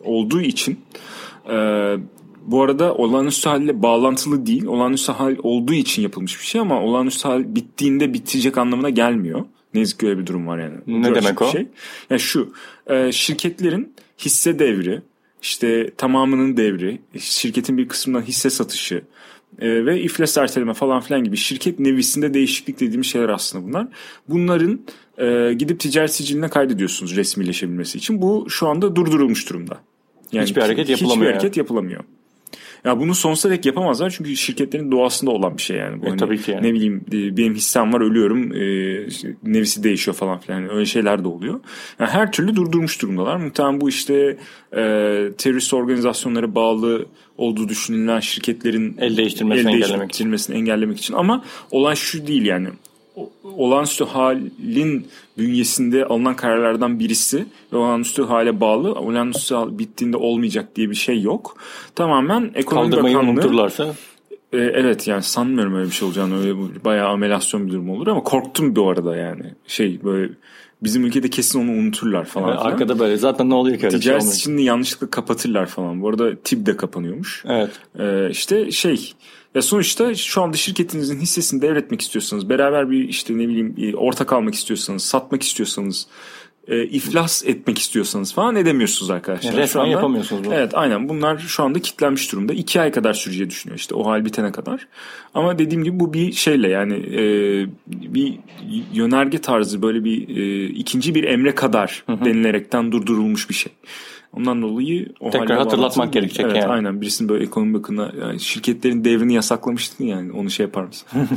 olduğu 0.00 0.40
için 0.40 0.78
e, 1.48 1.56
bu 2.46 2.62
arada 2.62 2.94
olağanüstü 2.94 3.48
halle 3.48 3.82
bağlantılı 3.82 4.46
değil. 4.46 4.66
Olağanüstü 4.66 5.12
hal 5.12 5.36
olduğu 5.42 5.74
için 5.74 6.02
yapılmış 6.02 6.40
bir 6.40 6.44
şey 6.44 6.60
ama 6.60 6.82
olağanüstü 6.82 7.28
hal 7.28 7.54
bittiğinde 7.54 8.12
bitecek 8.14 8.58
anlamına 8.58 8.90
gelmiyor. 8.90 9.44
Ne 9.74 9.80
yazık 9.80 10.00
ki 10.00 10.06
öyle 10.06 10.18
bir 10.18 10.26
durum 10.26 10.46
var 10.46 10.58
yani. 10.58 10.74
Ne 10.86 11.14
demek 11.14 11.42
o? 11.42 11.50
Şey. 11.50 11.66
Yani 12.10 12.20
şu 12.20 12.52
e, 12.86 13.12
şirketlerin 13.12 13.92
hisse 14.18 14.58
devri 14.58 15.02
işte 15.42 15.90
tamamının 15.96 16.56
devri, 16.56 17.00
şirketin 17.18 17.78
bir 17.78 17.88
kısmından 17.88 18.22
hisse 18.22 18.50
satışı 18.50 19.02
e, 19.60 19.86
ve 19.86 20.00
iflas 20.00 20.38
erteleme 20.38 20.74
falan 20.74 21.00
filan 21.00 21.24
gibi 21.24 21.36
şirket 21.36 21.78
nevisinde 21.78 22.34
değişiklik 22.34 22.80
dediğimiz 22.80 23.06
şeyler 23.06 23.28
aslında 23.28 23.66
bunlar. 23.68 23.86
Bunların 24.28 24.80
e, 25.18 25.54
gidip 25.54 25.80
ticaret 25.80 26.14
siciline 26.14 26.48
kaydediyorsunuz 26.48 27.16
resmileşebilmesi 27.16 27.98
için. 27.98 28.22
Bu 28.22 28.46
şu 28.50 28.68
anda 28.68 28.96
durdurulmuş 28.96 29.50
durumda. 29.50 29.78
Yani 30.32 30.44
hiçbir 30.44 30.60
hareket 30.60 30.88
yapılamıyor. 30.88 31.16
Hiçbir 31.16 31.26
hareket 31.26 31.56
yapılamıyor. 31.56 32.04
Ya 32.84 33.00
bunu 33.00 33.14
sonsuza 33.14 33.50
dek 33.50 33.66
yapamazlar 33.66 34.10
çünkü 34.10 34.36
şirketlerin 34.36 34.92
doğasında 34.92 35.30
olan 35.30 35.56
bir 35.56 35.62
şey 35.62 35.76
yani. 35.76 36.02
Bu 36.02 36.06
e, 36.06 36.08
hani, 36.08 36.18
tabii 36.18 36.42
ki 36.42 36.50
yani. 36.50 36.66
Ne 36.66 36.74
bileyim 36.74 37.04
e, 37.12 37.36
benim 37.36 37.54
hissem 37.54 37.92
var 37.92 38.00
ölüyorum 38.00 38.52
e, 38.52 38.60
nevisi 39.42 39.82
değişiyor 39.82 40.16
falan 40.16 40.38
filan 40.38 40.60
yani 40.60 40.70
öyle 40.70 40.86
şeyler 40.86 41.24
de 41.24 41.28
oluyor. 41.28 41.60
Yani 42.00 42.10
her 42.10 42.32
türlü 42.32 42.56
durdurmuş 42.56 43.02
durumdalar. 43.02 43.36
Muhtemelen 43.36 43.80
bu 43.80 43.88
işte 43.88 44.14
e, 44.72 44.82
terörist 45.38 45.74
organizasyonlara 45.74 46.54
bağlı 46.54 47.06
olduğu 47.38 47.68
düşünülen 47.68 48.20
şirketlerin 48.20 48.96
el 49.00 49.16
değiştirmesini, 49.16 49.70
el 49.70 49.74
engellemek, 49.74 50.12
için. 50.12 50.52
engellemek 50.52 50.98
için. 50.98 51.14
Ama 51.14 51.44
olan 51.70 51.94
şu 51.94 52.26
değil 52.26 52.44
yani 52.44 52.68
olağanüstü 53.44 54.04
halin 54.04 55.06
bünyesinde 55.38 56.04
alınan 56.04 56.36
kararlardan 56.36 56.98
birisi 56.98 57.46
ve 57.72 57.76
olağanüstü 57.76 58.22
hale 58.22 58.60
bağlı. 58.60 58.92
Olağanüstü 58.94 59.54
hal 59.54 59.78
bittiğinde 59.78 60.16
olmayacak 60.16 60.76
diye 60.76 60.90
bir 60.90 60.94
şey 60.94 61.22
yok. 61.22 61.56
Tamamen 61.94 62.50
ekonomi 62.54 62.90
Kaldırmayı 62.90 63.16
bakanlığı... 63.16 63.32
unuturlarsa 63.32 63.94
e, 64.52 64.58
evet 64.58 65.08
yani 65.08 65.22
sanmıyorum 65.22 65.74
öyle 65.74 65.86
bir 65.86 65.94
şey 65.94 66.08
olacağını. 66.08 66.40
Öyle 66.40 66.84
bayağı 66.84 67.08
amelasyon 67.08 67.66
bir 67.66 67.72
durum 67.72 67.90
olur 67.90 68.06
ama 68.06 68.22
korktum 68.22 68.76
bu 68.76 68.90
arada 68.90 69.16
yani. 69.16 69.54
Şey 69.66 70.04
böyle 70.04 70.32
bizim 70.82 71.04
ülkede 71.04 71.30
kesin 71.30 71.60
onu 71.60 71.70
unuturlar 71.70 72.24
falan. 72.24 72.48
Yani 72.48 72.58
arkada 72.58 72.98
böyle 72.98 73.16
zaten 73.16 73.50
ne 73.50 73.54
oluyor 73.54 73.78
ki? 73.78 73.88
Ticaret 73.88 74.22
şey 74.22 74.30
için 74.30 74.58
yanlışlıkla 74.58 75.10
kapatırlar 75.10 75.66
falan. 75.66 76.02
Bu 76.02 76.08
arada 76.08 76.36
TİB 76.44 76.66
de 76.66 76.76
kapanıyormuş. 76.76 77.44
Evet. 77.48 77.70
Ee, 77.98 78.30
işte 78.30 78.70
şey 78.70 79.12
ya 79.56 79.62
sonuçta 79.62 80.14
şu 80.14 80.42
anda 80.42 80.56
şirketinizin 80.56 81.20
hissesini 81.20 81.62
devretmek 81.62 82.00
istiyorsanız, 82.00 82.48
beraber 82.48 82.90
bir 82.90 83.08
işte 83.08 83.38
ne 83.38 83.48
bileyim 83.48 83.94
ortak 83.96 84.32
almak 84.32 84.54
istiyorsanız, 84.54 85.02
satmak 85.02 85.42
istiyorsanız, 85.42 86.06
e, 86.68 86.84
iflas 86.84 87.44
etmek 87.44 87.78
istiyorsanız 87.78 88.34
falan 88.34 88.56
edemiyorsunuz 88.56 89.10
arkadaşlar. 89.10 89.50
Yani 89.50 89.62
resmen 89.62 89.82
anda, 89.82 89.92
yapamıyorsunuz 89.92 90.44
bunu. 90.44 90.54
Evet 90.54 90.70
aynen 90.74 91.08
bunlar 91.08 91.38
şu 91.38 91.62
anda 91.62 91.78
kitlenmiş 91.78 92.32
durumda. 92.32 92.52
iki 92.52 92.80
ay 92.80 92.90
kadar 92.90 93.14
süreceği 93.14 93.50
düşünüyor 93.50 93.78
işte 93.78 93.94
o 93.94 94.06
hal 94.06 94.24
bitene 94.24 94.52
kadar. 94.52 94.88
Ama 95.34 95.58
dediğim 95.58 95.84
gibi 95.84 96.00
bu 96.00 96.12
bir 96.12 96.32
şeyle 96.32 96.68
yani 96.68 96.94
e, 96.94 97.22
bir 98.14 98.38
yönerge 98.92 99.38
tarzı 99.38 99.82
böyle 99.82 100.04
bir 100.04 100.36
e, 100.36 100.64
ikinci 100.66 101.14
bir 101.14 101.24
emre 101.24 101.54
kadar 101.54 102.04
hı 102.06 102.12
hı. 102.12 102.24
denilerekten 102.24 102.92
durdurulmuş 102.92 103.50
bir 103.50 103.54
şey. 103.54 103.72
Ondan 104.36 104.62
dolayı 104.62 105.08
o 105.20 105.30
tekrar 105.30 105.58
hatırlatmak 105.58 106.12
gerekecek 106.12 106.46
evet, 106.46 106.56
yani. 106.56 106.66
Aynen 106.66 107.00
birisinin 107.00 107.28
böyle 107.28 107.44
ekonomi 107.44 107.74
bakına 107.74 108.12
yani 108.20 108.40
şirketlerin 108.40 109.04
devrini 109.04 109.34
yasaklamıştın 109.34 110.04
yani 110.04 110.32
onu 110.32 110.50
şey 110.50 110.66
yapar 110.66 110.84
mısın? 110.84 111.08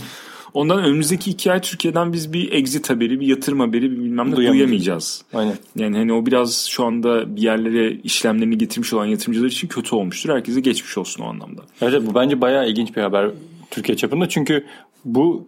Ondan 0.53 0.83
önümüzdeki 0.83 1.31
iki 1.31 1.51
ay 1.51 1.61
Türkiye'den 1.61 2.13
biz 2.13 2.33
bir 2.33 2.51
exit 2.51 2.89
haberi, 2.89 3.19
bir 3.19 3.27
yatırım 3.27 3.59
haberi, 3.59 3.91
bir 3.91 3.97
bilmem 3.97 4.31
ne 4.31 4.35
duyamayacağız. 4.35 5.23
Aynen. 5.33 5.57
Yani 5.75 5.97
hani 5.97 6.13
o 6.13 6.25
biraz 6.25 6.65
şu 6.69 6.85
anda 6.85 7.35
bir 7.35 7.41
yerlere 7.41 7.91
işlemlerini 7.91 8.57
getirmiş 8.57 8.93
olan 8.93 9.05
yatırımcılar 9.05 9.47
için 9.47 9.67
kötü 9.67 9.95
olmuştur. 9.95 10.29
Herkese 10.29 10.59
geçmiş 10.59 10.97
olsun 10.97 11.23
o 11.23 11.27
anlamda. 11.27 11.61
Evet 11.81 12.01
bu 12.07 12.15
bence 12.15 12.41
bayağı 12.41 12.69
ilginç 12.69 12.95
bir 12.95 13.01
haber 13.01 13.31
Türkiye 13.71 13.97
çapında. 13.97 14.29
Çünkü 14.29 14.65
bu 15.05 15.47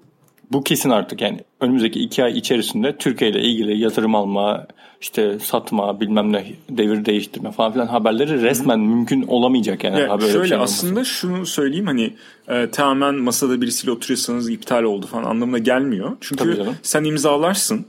bu 0.51 0.63
kesin 0.63 0.89
artık 0.89 1.21
yani 1.21 1.39
önümüzdeki 1.59 1.99
iki 1.99 2.23
ay 2.23 2.37
içerisinde 2.37 2.97
Türkiye 2.97 3.31
ile 3.31 3.41
ilgili 3.41 3.77
yatırım 3.77 4.15
alma, 4.15 4.67
işte 5.01 5.39
satma, 5.39 5.99
bilmem 5.99 6.33
ne 6.33 6.45
devir 6.69 7.05
değiştirme 7.05 7.51
falan 7.51 7.73
filan 7.73 7.87
haberleri 7.87 8.41
resmen 8.41 8.77
Hı-hı. 8.77 8.85
mümkün 8.85 9.27
olamayacak 9.27 9.83
yani. 9.83 10.01
haber 10.01 10.27
şöyle 10.27 10.47
şey 10.47 10.57
aslında 10.57 11.03
şunu 11.03 11.45
söyleyeyim 11.45 11.87
hani 11.87 12.13
e, 12.47 12.69
tamamen 12.69 13.15
masada 13.15 13.61
birisiyle 13.61 13.91
oturuyorsanız 13.91 14.49
iptal 14.49 14.83
oldu 14.83 15.07
falan 15.07 15.23
anlamına 15.23 15.57
gelmiyor. 15.57 16.17
Çünkü 16.21 16.65
sen 16.81 17.03
imzalarsın. 17.03 17.85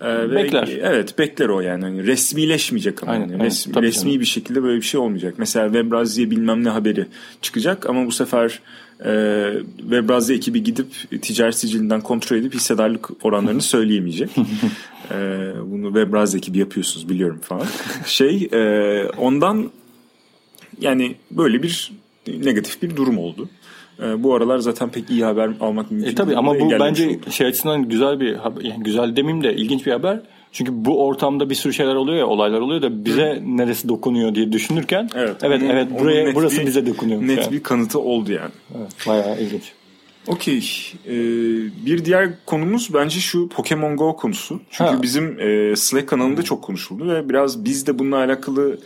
Ee, 0.00 0.30
bekler. 0.30 0.68
Ve, 0.68 0.72
evet 0.72 1.18
bekler 1.18 1.48
o 1.48 1.60
yani. 1.60 1.84
yani 1.84 2.06
resmileşmeyecek 2.06 3.02
ama. 3.02 3.12
Aynen, 3.12 3.28
yani. 3.28 3.44
Resmi, 3.44 3.82
resmi 3.82 4.20
bir 4.20 4.24
şekilde 4.24 4.62
böyle 4.62 4.76
bir 4.76 4.86
şey 4.86 5.00
olmayacak. 5.00 5.34
Mesela 5.38 5.66
Webraziye 5.66 6.30
bilmem 6.30 6.64
ne 6.64 6.68
haberi 6.68 7.06
çıkacak 7.42 7.90
ama 7.90 8.06
bu 8.06 8.12
sefer 8.12 8.60
e, 9.04 9.52
Webraziye 9.78 10.38
ekibi 10.38 10.62
gidip 10.62 10.86
ticaret 11.22 11.54
sicilinden 11.54 12.00
kontrol 12.00 12.36
edip 12.36 12.54
hissedarlık 12.54 13.24
oranlarını 13.24 13.62
söyleyemeyecek. 13.72 14.30
e, 15.10 15.14
bunu 15.64 15.86
Webraziye 15.86 16.38
ekibi 16.38 16.58
yapıyorsunuz 16.58 17.08
biliyorum 17.08 17.40
falan. 17.42 17.66
şey 18.06 18.48
e, 18.52 19.04
ondan 19.18 19.70
yani 20.80 21.14
böyle 21.30 21.62
bir 21.62 21.92
negatif 22.26 22.82
bir 22.82 22.96
durum 22.96 23.18
oldu. 23.18 23.48
E, 24.02 24.22
bu 24.22 24.34
aralar 24.34 24.58
zaten 24.58 24.88
pek 24.88 25.10
iyi 25.10 25.24
haber 25.24 25.50
almak 25.60 25.90
mümkün 25.90 26.10
e, 26.10 26.14
tabii 26.14 26.36
ama 26.36 26.60
bu 26.60 26.70
bence 26.80 27.08
oldu. 27.08 27.30
şey 27.30 27.46
açısından 27.46 27.88
güzel 27.88 28.20
bir 28.20 28.36
yani 28.62 28.82
güzel 28.82 29.16
demeyeyim 29.16 29.44
de 29.44 29.54
ilginç 29.54 29.86
bir 29.86 29.92
haber. 29.92 30.20
Çünkü 30.52 30.84
bu 30.84 31.06
ortamda 31.06 31.50
bir 31.50 31.54
sürü 31.54 31.72
şeyler 31.72 31.94
oluyor 31.94 32.18
ya, 32.18 32.26
olaylar 32.26 32.60
oluyor 32.60 32.82
da 32.82 33.04
bize 33.04 33.36
Hı. 33.36 33.56
neresi 33.56 33.88
dokunuyor 33.88 34.34
diye 34.34 34.52
düşünürken 34.52 35.08
evet, 35.14 35.36
evet, 35.42 35.62
onun, 35.62 35.70
evet 35.70 35.88
buraya 36.00 36.34
burası 36.34 36.60
bir, 36.60 36.66
bize 36.66 36.86
dokunuyor. 36.86 37.22
Net 37.22 37.38
yani. 37.38 37.52
bir 37.52 37.62
kanıtı 37.62 38.00
oldu 38.00 38.32
yani. 38.32 38.50
Evet, 38.78 38.92
bayağı 39.08 39.40
ilginç. 39.40 39.72
Okey. 40.26 40.68
Ee, 41.06 41.12
bir 41.86 42.04
diğer 42.04 42.30
konumuz 42.46 42.94
bence 42.94 43.20
şu 43.20 43.48
Pokemon 43.48 43.96
Go 43.96 44.16
konusu. 44.16 44.60
Çünkü 44.70 44.90
ha. 44.90 45.02
bizim 45.02 45.40
e, 45.40 45.76
Slack 45.76 46.08
kanalında 46.08 46.42
çok 46.42 46.62
konuşuldu 46.62 47.08
ve 47.08 47.28
biraz 47.28 47.64
biz 47.64 47.86
de 47.86 47.98
bununla 47.98 48.16
alakalı 48.16 48.78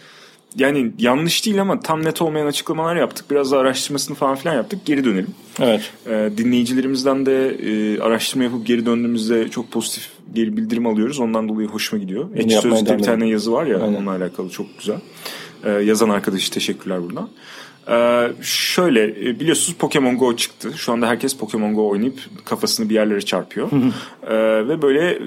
yani 0.58 0.92
yanlış 0.98 1.46
değil 1.46 1.60
ama 1.60 1.80
tam 1.80 2.04
net 2.04 2.22
olmayan 2.22 2.46
açıklamalar 2.46 2.96
yaptık. 2.96 3.30
Biraz 3.30 3.52
da 3.52 3.58
araştırmasını 3.58 4.16
falan 4.16 4.36
filan 4.36 4.54
yaptık. 4.54 4.86
Geri 4.86 5.04
dönelim. 5.04 5.34
Evet. 5.60 5.90
Ee, 6.06 6.30
dinleyicilerimizden 6.36 7.26
de 7.26 7.48
e, 7.48 8.00
araştırma 8.00 8.44
yapıp 8.44 8.66
geri 8.66 8.86
döndüğümüzde 8.86 9.48
çok 9.48 9.70
pozitif 9.70 10.08
geri 10.34 10.56
bildirim 10.56 10.86
alıyoruz. 10.86 11.20
Ondan 11.20 11.48
dolayı 11.48 11.68
hoşuma 11.68 12.02
gidiyor. 12.02 12.28
Ekşi 12.36 12.56
Sözlük'te 12.56 12.98
bir 12.98 13.02
tane 13.02 13.28
yazı 13.28 13.52
var 13.52 13.66
ya 13.66 13.76
Aynen. 13.80 13.94
onunla 13.94 14.10
alakalı 14.10 14.50
çok 14.50 14.78
güzel. 14.78 14.98
Ee, 15.64 15.70
yazan 15.70 16.08
arkadaşı 16.08 16.50
teşekkürler 16.52 17.02
buradan. 17.02 17.28
Ee, 17.90 18.32
şöyle 18.42 19.04
e, 19.04 19.40
biliyorsunuz 19.40 19.78
Pokemon 19.78 20.16
Go 20.18 20.36
çıktı. 20.36 20.72
Şu 20.76 20.92
anda 20.92 21.06
herkes 21.06 21.36
Pokemon 21.36 21.74
Go 21.74 21.88
oynayıp 21.88 22.18
kafasını 22.44 22.88
bir 22.88 22.94
yerlere 22.94 23.22
çarpıyor. 23.22 23.70
ee, 24.26 24.68
ve 24.68 24.82
böyle 24.82 25.18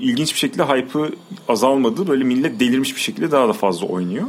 ilginç 0.00 0.34
bir 0.34 0.38
şekilde 0.38 0.64
hype'ı 0.64 1.10
azalmadı. 1.48 2.08
Böyle 2.08 2.24
millet 2.24 2.60
delirmiş 2.60 2.96
bir 2.96 3.00
şekilde 3.00 3.30
daha 3.30 3.48
da 3.48 3.52
fazla 3.52 3.86
oynuyor. 3.86 4.26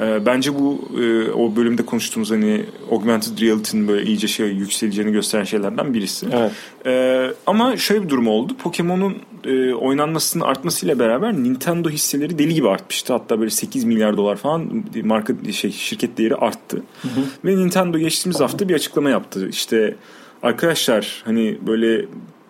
E, 0.00 0.26
bence 0.26 0.54
bu 0.54 0.88
e, 1.00 1.30
o 1.30 1.56
bölümde 1.56 1.86
konuştuğumuz 1.86 2.30
hani 2.30 2.64
augmented 2.90 3.40
reality'nin 3.40 3.88
böyle 3.88 4.06
iyice 4.06 4.28
şey 4.28 4.48
yükseleceğini 4.48 5.12
gösteren 5.12 5.44
şeylerden 5.44 5.94
birisi. 5.94 6.26
Evet. 6.32 6.52
E, 6.86 7.34
ama 7.46 7.76
şöyle 7.76 8.04
bir 8.04 8.08
durum 8.08 8.28
oldu. 8.28 8.56
Pokemon'un 8.62 9.16
e, 9.44 9.74
oynanmasının 9.74 10.44
artmasıyla 10.44 10.98
beraber 10.98 11.34
Nintendo 11.34 11.90
hisseleri 11.90 12.38
deli 12.38 12.54
gibi 12.54 12.68
artmıştı. 12.68 13.12
Hatta 13.12 13.40
böyle 13.40 13.50
8 13.50 13.84
milyar 13.84 14.16
dolar 14.16 14.36
falan 14.36 14.84
marka 15.04 15.34
şey 15.52 15.72
şirket 15.72 16.18
değeri 16.18 16.34
arttı. 16.34 16.82
Hı 17.02 17.08
hı. 17.08 17.20
Ve 17.44 17.56
Nintendo 17.56 17.98
geçtiğimiz 17.98 18.40
hafta 18.40 18.68
bir 18.68 18.74
açıklama 18.74 19.10
yaptı. 19.10 19.48
İşte 19.48 19.96
arkadaşlar 20.42 21.22
hani 21.24 21.58
böyle 21.66 22.04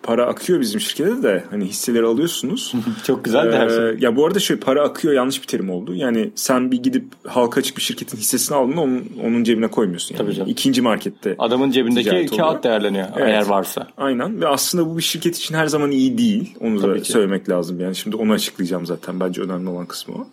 para 0.07 0.25
akıyor 0.25 0.59
bizim 0.59 0.81
şirkete 0.81 1.23
de 1.23 1.43
hani 1.49 1.65
hisseleri 1.65 2.05
alıyorsunuz. 2.05 2.73
Çok 3.07 3.25
güzel 3.25 3.51
de 3.51 3.57
her 3.57 3.69
şey. 3.69 3.99
Ya 3.99 4.15
bu 4.15 4.25
arada 4.25 4.39
şöyle 4.39 4.59
para 4.59 4.83
akıyor 4.83 5.13
yanlış 5.13 5.41
bir 5.41 5.47
terim 5.47 5.69
oldu. 5.69 5.95
Yani 5.95 6.31
sen 6.35 6.71
bir 6.71 6.83
gidip 6.83 7.05
halka 7.27 7.59
açık 7.59 7.77
bir 7.77 7.81
şirketin 7.81 8.17
hissesini 8.17 8.57
aldın 8.57 8.77
onun, 8.77 9.05
onun 9.23 9.43
cebine 9.43 9.67
koymuyorsun. 9.67 10.15
Yani. 10.15 10.25
Tabii 10.25 10.35
canım. 10.35 10.51
İkinci 10.51 10.81
markette. 10.81 11.35
Adamın 11.39 11.71
cebindeki 11.71 12.37
kağıt 12.37 12.63
değerleniyor 12.63 13.07
evet. 13.17 13.27
eğer 13.27 13.45
varsa. 13.45 13.87
Aynen 13.97 14.41
ve 14.41 14.47
aslında 14.47 14.89
bu 14.89 14.97
bir 14.97 15.03
şirket 15.03 15.37
için 15.37 15.55
her 15.55 15.67
zaman 15.67 15.91
iyi 15.91 16.17
değil. 16.17 16.55
Onu 16.61 16.81
Tabii 16.81 16.99
da 16.99 17.01
ki. 17.01 17.11
söylemek 17.11 17.49
lazım. 17.49 17.79
Yani 17.79 17.95
şimdi 17.95 18.15
onu 18.15 18.33
açıklayacağım 18.33 18.85
zaten. 18.85 19.19
Bence 19.19 19.41
önemli 19.41 19.69
olan 19.69 19.85
kısmı 19.85 20.15
o. 20.15 20.27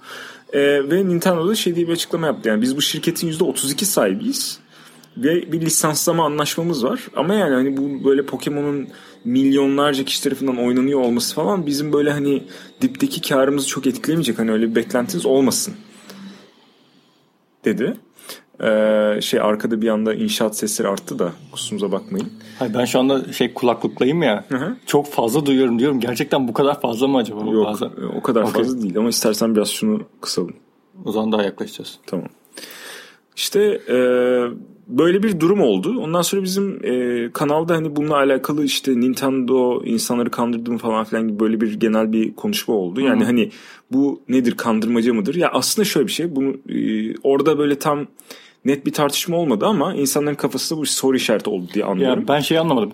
Ee, 0.53 0.91
ve 0.91 1.09
Nintendo'da 1.09 1.55
şey 1.55 1.77
diye 1.77 1.87
bir 1.89 1.93
açıklama 1.93 2.27
yaptı. 2.27 2.49
Yani 2.49 2.63
biz 2.63 2.77
bu 2.77 2.81
şirketin 2.81 3.33
%32 3.33 3.85
sahibiyiz 3.85 4.59
ve 5.17 5.53
bir 5.53 5.61
lisanslama 5.61 6.25
anlaşmamız 6.25 6.85
var. 6.85 7.01
Ama 7.17 7.35
yani 7.35 7.55
hani 7.55 7.77
bu 7.77 8.05
böyle 8.05 8.27
Pokemon'un 8.27 8.89
milyonlarca 9.25 10.05
kişi 10.05 10.23
tarafından 10.23 10.57
oynanıyor 10.57 11.01
olması 11.01 11.35
falan 11.35 11.67
bizim 11.67 11.93
böyle 11.93 12.11
hani 12.11 12.43
dipteki 12.81 13.21
karımızı 13.21 13.69
çok 13.69 13.87
etkilemeyecek. 13.87 14.39
Hani 14.39 14.53
öyle 14.53 14.71
bir 14.71 14.75
beklentiniz 14.75 15.27
olmasın 15.27 15.75
dedi. 17.65 17.97
Ee, 18.63 19.19
şey 19.23 19.41
arkada 19.41 19.83
bir 19.83 19.89
anda 19.89 20.15
inşaat 20.15 20.57
sesleri 20.57 20.89
arttı 20.89 21.19
da 21.19 21.33
kusurumuza 21.53 21.93
bakmayın. 21.93 22.33
Hayır, 22.59 22.75
ben 22.75 22.85
şu 22.85 22.99
anda 22.99 23.33
şey 23.33 23.55
kulaklıklayım 23.55 24.23
ya. 24.23 24.45
Hı-hı. 24.49 24.77
Çok 24.87 25.07
fazla 25.07 25.47
duyuyorum 25.47 25.79
diyorum. 25.79 26.01
Gerçekten 26.01 26.49
bu 26.49 26.53
kadar 26.53 26.81
fazla 26.81 27.07
mı 27.07 27.19
acaba? 27.19 27.51
Yok 27.51 27.67
bazen? 27.67 27.91
o 28.17 28.23
kadar 28.23 28.43
okay. 28.43 28.53
fazla 28.53 28.83
değil 28.83 28.99
ama 28.99 29.09
istersen 29.09 29.55
biraz 29.55 29.69
şunu 29.69 30.03
kısalım. 30.21 30.57
O 31.05 31.13
zaman 31.13 31.33
daha 31.33 31.43
yaklaşacağız. 31.43 31.99
Tamam. 32.07 32.29
İşte 33.37 33.81
eee 33.89 34.49
böyle 34.89 35.23
bir 35.23 35.41
durum 35.41 35.61
oldu. 35.61 36.01
Ondan 36.01 36.23
sonra 36.23 36.43
bizim 36.43 36.81
e, 36.85 37.31
kanalda 37.33 37.75
hani 37.75 37.97
bununla 37.97 38.17
alakalı 38.17 38.65
işte 38.65 39.01
Nintendo 39.01 39.85
insanları 39.85 40.31
kandırdı 40.31 40.73
mı 40.73 40.79
falan 40.79 41.05
filan 41.05 41.29
gibi 41.29 41.41
böyle 41.41 41.61
bir 41.61 41.81
genel 41.81 42.13
bir 42.13 42.35
konuşma 42.35 42.75
oldu. 42.75 43.01
Yani 43.01 43.17
Hı-hı. 43.17 43.25
hani 43.25 43.51
bu 43.93 44.21
nedir 44.29 44.57
kandırmaca 44.57 45.15
mıdır? 45.15 45.35
Ya 45.35 45.51
aslında 45.53 45.85
şöyle 45.85 46.07
bir 46.07 46.13
şey. 46.13 46.37
Bunu 46.37 46.57
e, 46.69 47.15
orada 47.23 47.59
böyle 47.59 47.79
tam 47.79 48.07
net 48.65 48.87
bir 48.87 48.93
tartışma 48.93 49.37
olmadı 49.37 49.67
ama 49.67 49.95
insanların 49.95 50.35
kafasında 50.35 50.81
bu 50.81 50.87
soru 50.87 51.17
işareti 51.17 51.51
oldu 51.51 51.67
diye 51.75 51.85
anlıyorum. 51.85 52.21
Ya 52.21 52.29
ben 52.29 52.41
şey 52.41 52.59
anlamadım. 52.59 52.93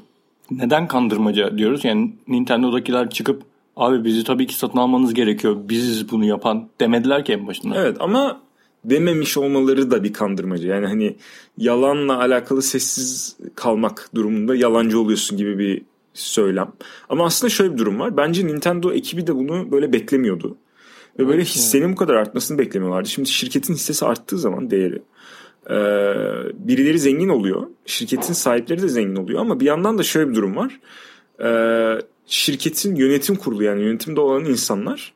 Neden 0.50 0.88
kandırmaca 0.88 1.58
diyoruz? 1.58 1.84
Yani 1.84 2.12
Nintendo'dakiler 2.28 3.10
çıkıp 3.10 3.42
abi 3.76 4.04
bizi 4.04 4.24
tabii 4.24 4.46
ki 4.46 4.54
satın 4.54 4.78
almanız 4.78 5.14
gerekiyor. 5.14 5.56
Biziz 5.68 6.10
bunu 6.10 6.24
yapan 6.24 6.68
demediler 6.80 7.24
ki 7.24 7.32
en 7.32 7.46
başında. 7.46 7.74
Evet 7.76 7.96
ama 8.00 8.40
dememiş 8.84 9.36
olmaları 9.36 9.90
da 9.90 10.04
bir 10.04 10.12
kandırmacı. 10.12 10.66
Yani 10.66 10.86
hani 10.86 11.16
yalanla 11.58 12.18
alakalı 12.18 12.62
sessiz 12.62 13.36
kalmak 13.54 14.10
durumunda 14.14 14.54
yalancı 14.54 15.00
oluyorsun 15.00 15.38
gibi 15.38 15.58
bir 15.58 15.82
söylem. 16.14 16.72
Ama 17.08 17.26
aslında 17.26 17.50
şöyle 17.50 17.72
bir 17.72 17.78
durum 17.78 18.00
var. 18.00 18.16
Bence 18.16 18.46
Nintendo 18.46 18.92
ekibi 18.92 19.26
de 19.26 19.36
bunu 19.36 19.70
böyle 19.70 19.92
beklemiyordu. 19.92 20.56
Ve 21.18 21.28
böyle 21.28 21.42
hissenin 21.42 21.92
bu 21.92 21.96
kadar 21.96 22.14
artmasını 22.14 22.58
beklemiyorlardı. 22.58 23.08
Şimdi 23.08 23.28
şirketin 23.28 23.74
hissesi 23.74 24.06
arttığı 24.06 24.38
zaman 24.38 24.70
değeri 24.70 25.02
e, 25.70 25.76
birileri 26.54 26.98
zengin 26.98 27.28
oluyor. 27.28 27.66
Şirketin 27.86 28.32
sahipleri 28.32 28.82
de 28.82 28.88
zengin 28.88 29.16
oluyor 29.16 29.40
ama 29.40 29.60
bir 29.60 29.64
yandan 29.64 29.98
da 29.98 30.02
şöyle 30.02 30.30
bir 30.30 30.34
durum 30.34 30.56
var. 30.56 30.80
E, 31.42 31.50
şirketin 32.26 32.96
yönetim 32.96 33.36
kurulu 33.36 33.64
yani 33.64 33.82
yönetimde 33.82 34.20
olan 34.20 34.44
insanlar 34.44 35.12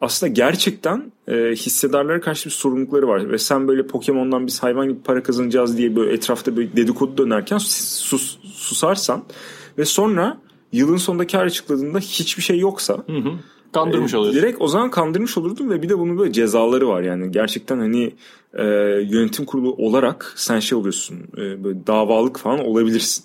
aslında 0.00 0.32
gerçekten 0.32 1.12
e, 1.28 1.34
hissedarlara 1.34 2.20
karşı 2.20 2.46
bir 2.46 2.54
sorumlulukları 2.54 3.08
var. 3.08 3.30
Ve 3.30 3.38
sen 3.38 3.68
böyle 3.68 3.86
Pokemon'dan 3.86 4.46
biz 4.46 4.62
hayvan 4.62 4.88
gibi 4.88 5.02
para 5.02 5.22
kazanacağız 5.22 5.78
diye 5.78 5.96
böyle 5.96 6.12
etrafta 6.12 6.56
böyle 6.56 6.76
dedikodu 6.76 7.18
dönerken 7.18 7.58
sus, 7.58 8.38
susarsan 8.42 9.24
ve 9.78 9.84
sonra 9.84 10.38
yılın 10.72 10.96
sonunda 10.96 11.26
kar 11.26 11.46
açıkladığında 11.46 11.98
hiçbir 11.98 12.42
şey 12.42 12.58
yoksa 12.58 12.94
hı 12.94 13.16
hı. 13.16 13.32
kandırmış 13.72 14.14
e, 14.14 14.16
oluyorsun. 14.16 14.42
Direkt 14.42 14.60
o 14.60 14.68
zaman 14.68 14.90
kandırmış 14.90 15.38
olurdun 15.38 15.70
ve 15.70 15.82
bir 15.82 15.88
de 15.88 15.98
bunun 15.98 16.18
böyle 16.18 16.32
cezaları 16.32 16.88
var 16.88 17.02
yani. 17.02 17.30
Gerçekten 17.30 17.78
hani 17.78 18.14
e, 18.54 18.64
yönetim 19.10 19.44
kurulu 19.44 19.74
olarak 19.74 20.32
sen 20.36 20.60
şey 20.60 20.78
oluyorsun 20.78 21.16
e, 21.36 21.64
böyle 21.64 21.86
davalık 21.86 22.38
falan 22.38 22.66
olabilirsin. 22.66 23.24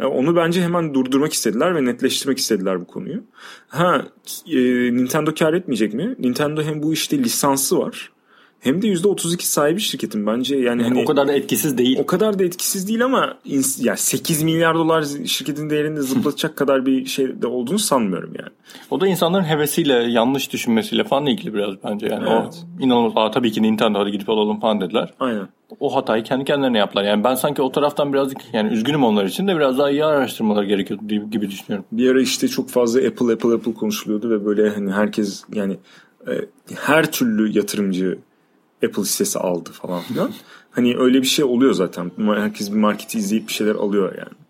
E, 0.00 0.04
onu 0.04 0.36
bence 0.36 0.62
hemen 0.62 0.94
durdurmak 0.94 1.32
istediler 1.32 1.74
ve 1.74 1.84
netleştirmek 1.84 2.38
istediler 2.38 2.80
bu 2.80 2.86
konuyu. 2.86 3.22
Ha 3.68 4.06
e, 4.46 4.58
Nintendo 4.96 5.34
kar 5.34 5.54
etmeyecek 5.54 5.94
mi? 5.94 6.16
Nintendo 6.18 6.62
hem 6.62 6.82
bu 6.82 6.92
işte 6.92 7.18
lisansı 7.18 7.78
var. 7.78 8.12
Hem 8.60 8.82
de 8.82 8.86
%32 8.86 9.42
sahibi 9.42 9.80
şirketin 9.80 10.26
bence 10.26 10.56
yani, 10.56 10.66
yani 10.66 10.82
hani 10.82 11.02
o 11.02 11.04
kadar 11.04 11.28
da 11.28 11.32
etkisiz 11.32 11.78
değil. 11.78 11.98
O 12.00 12.06
kadar 12.06 12.38
da 12.38 12.44
etkisiz 12.44 12.88
değil 12.88 13.04
ama 13.04 13.38
yani 13.78 13.96
8 13.96 14.42
milyar 14.42 14.74
dolar 14.74 15.04
şirketin 15.26 15.70
değerini 15.70 16.02
zıplatacak 16.02 16.56
kadar 16.56 16.86
bir 16.86 17.06
şey 17.06 17.42
de 17.42 17.46
olduğunu 17.46 17.78
sanmıyorum 17.78 18.32
yani. 18.38 18.50
O 18.90 19.00
da 19.00 19.06
insanların 19.06 19.44
hevesiyle, 19.44 19.94
yanlış 19.94 20.52
düşünmesiyle 20.52 21.04
falan 21.04 21.26
ilgili 21.26 21.54
biraz 21.54 21.74
bence 21.84 22.06
yani. 22.06 22.28
Evet. 22.30 22.64
O 22.80 22.82
inanılmaz. 22.82 23.12
Aa, 23.16 23.30
tabii 23.30 23.52
ki 23.52 23.62
Nintendo 23.62 23.98
hadi 23.98 24.10
gidip 24.10 24.28
alalım 24.28 24.60
falan 24.60 24.80
dediler. 24.80 25.14
Aynen. 25.20 25.48
O 25.80 25.96
hatayı 25.96 26.24
kendi 26.24 26.44
kendilerine 26.44 26.78
yaptılar. 26.78 27.04
Yani 27.04 27.24
ben 27.24 27.34
sanki 27.34 27.62
o 27.62 27.72
taraftan 27.72 28.12
birazcık 28.12 28.38
yani 28.52 28.72
üzgünüm 28.72 29.04
onlar 29.04 29.24
için 29.24 29.48
de 29.48 29.56
biraz 29.56 29.78
daha 29.78 29.90
iyi 29.90 30.04
araştırmalar 30.04 30.62
gerekiyor 30.62 31.00
gibi 31.30 31.50
düşünüyorum. 31.50 31.84
Bir 31.92 32.10
ara 32.10 32.20
işte 32.20 32.48
çok 32.48 32.70
fazla 32.70 33.00
Apple 33.00 33.32
Apple 33.32 33.54
Apple 33.54 33.74
konuşuluyordu 33.74 34.30
ve 34.30 34.44
böyle 34.44 34.70
hani 34.70 34.92
herkes 34.92 35.44
yani 35.52 35.76
e, 36.28 36.32
her 36.74 37.12
türlü 37.12 37.58
yatırımcı 37.58 38.18
Apple 38.84 39.02
hissesi 39.02 39.38
aldı 39.38 39.70
falan 39.72 40.00
filan. 40.00 40.30
hani 40.70 40.96
öyle 40.96 41.22
bir 41.22 41.26
şey 41.26 41.44
oluyor 41.44 41.72
zaten. 41.72 42.10
Herkes 42.18 42.72
bir 42.72 42.76
marketi 42.76 43.18
izleyip 43.18 43.48
bir 43.48 43.52
şeyler 43.52 43.74
alıyor 43.74 44.14
yani. 44.18 44.40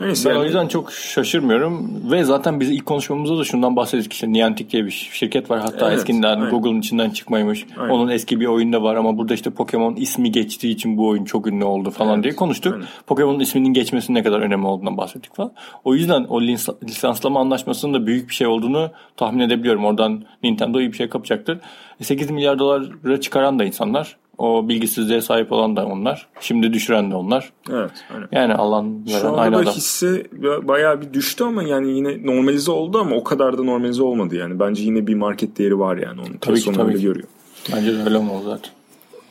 Neyse 0.00 0.28
ben 0.28 0.34
yani. 0.34 0.42
o 0.42 0.44
yüzden 0.44 0.68
çok 0.68 0.92
şaşırmıyorum 0.92 2.02
ve 2.10 2.24
zaten 2.24 2.60
biz 2.60 2.70
ilk 2.70 2.86
konuşmamızda 2.86 3.38
da 3.38 3.44
şundan 3.44 3.76
bahsettik 3.76 4.12
işte 4.12 4.32
Niantic 4.32 4.70
diye 4.70 4.84
bir 4.84 4.90
şirket 4.90 5.50
var 5.50 5.60
hatta 5.60 5.88
evet, 5.88 5.98
eskiden 5.98 6.50
Google'ın 6.50 6.80
içinden 6.80 7.10
çıkmaymış. 7.10 7.66
Aynen. 7.78 7.90
Onun 7.90 8.08
eski 8.08 8.40
bir 8.40 8.46
oyunda 8.46 8.82
var 8.82 8.96
ama 8.96 9.18
burada 9.18 9.34
işte 9.34 9.50
Pokemon 9.50 9.96
ismi 9.96 10.32
geçtiği 10.32 10.70
için 10.70 10.96
bu 10.96 11.08
oyun 11.08 11.24
çok 11.24 11.46
ünlü 11.46 11.64
oldu 11.64 11.90
falan 11.90 12.14
evet, 12.14 12.24
diye 12.24 12.36
konuştuk. 12.36 12.74
Aynen. 12.74 12.86
Pokemon'un 13.06 13.40
isminin 13.40 13.68
geçmesinin 13.68 14.18
ne 14.18 14.22
kadar 14.22 14.40
önemli 14.40 14.66
olduğundan 14.66 14.96
bahsettik 14.96 15.36
falan. 15.36 15.52
O 15.84 15.94
yüzden 15.94 16.24
o 16.24 16.40
lisanslama 16.82 17.40
anlaşmasının 17.40 17.94
da 17.94 18.06
büyük 18.06 18.28
bir 18.28 18.34
şey 18.34 18.46
olduğunu 18.46 18.90
tahmin 19.16 19.40
edebiliyorum. 19.40 19.84
Oradan 19.84 20.24
Nintendo 20.42 20.80
iyi 20.80 20.92
bir 20.92 20.96
şey 20.96 21.08
kapacaktır. 21.08 21.58
8 22.02 22.30
milyar 22.30 22.58
dolara 22.58 23.20
çıkaran 23.20 23.58
da 23.58 23.64
insanlar. 23.64 24.16
O 24.38 24.68
bilgisizliğe 24.68 25.20
sahip 25.20 25.52
olan 25.52 25.76
da 25.76 25.86
onlar. 25.86 26.26
Şimdi 26.40 26.72
düşüren 26.72 27.10
de 27.10 27.14
onlar. 27.14 27.52
Evet. 27.70 27.90
Aynen. 28.14 28.28
Yani 28.32 28.54
Allah'ın 28.54 29.06
veren 29.06 29.20
Şu 29.20 29.28
anda 29.28 29.40
aynı 29.40 29.56
adam. 29.56 29.72
hisse 29.74 30.26
bayağı 30.68 31.00
bir 31.00 31.12
düştü 31.12 31.44
ama 31.44 31.62
yani 31.62 31.96
yine 31.96 32.26
normalize 32.26 32.70
oldu 32.70 32.98
ama 32.98 33.16
o 33.16 33.24
kadar 33.24 33.58
da 33.58 33.62
normalize 33.62 34.02
olmadı 34.02 34.36
yani. 34.36 34.60
Bence 34.60 34.82
yine 34.82 35.06
bir 35.06 35.14
market 35.14 35.58
değeri 35.58 35.78
var 35.78 35.96
yani. 35.96 36.20
Onu 36.20 36.28
tabii 36.40 36.60
ki 36.60 36.72
tabii 36.72 36.96
ki. 36.96 37.02
görüyor. 37.02 37.26
Bence 37.72 37.94
de 37.94 38.02
öyle 38.02 38.16
olmalı 38.16 38.42
zaten. 38.44 38.70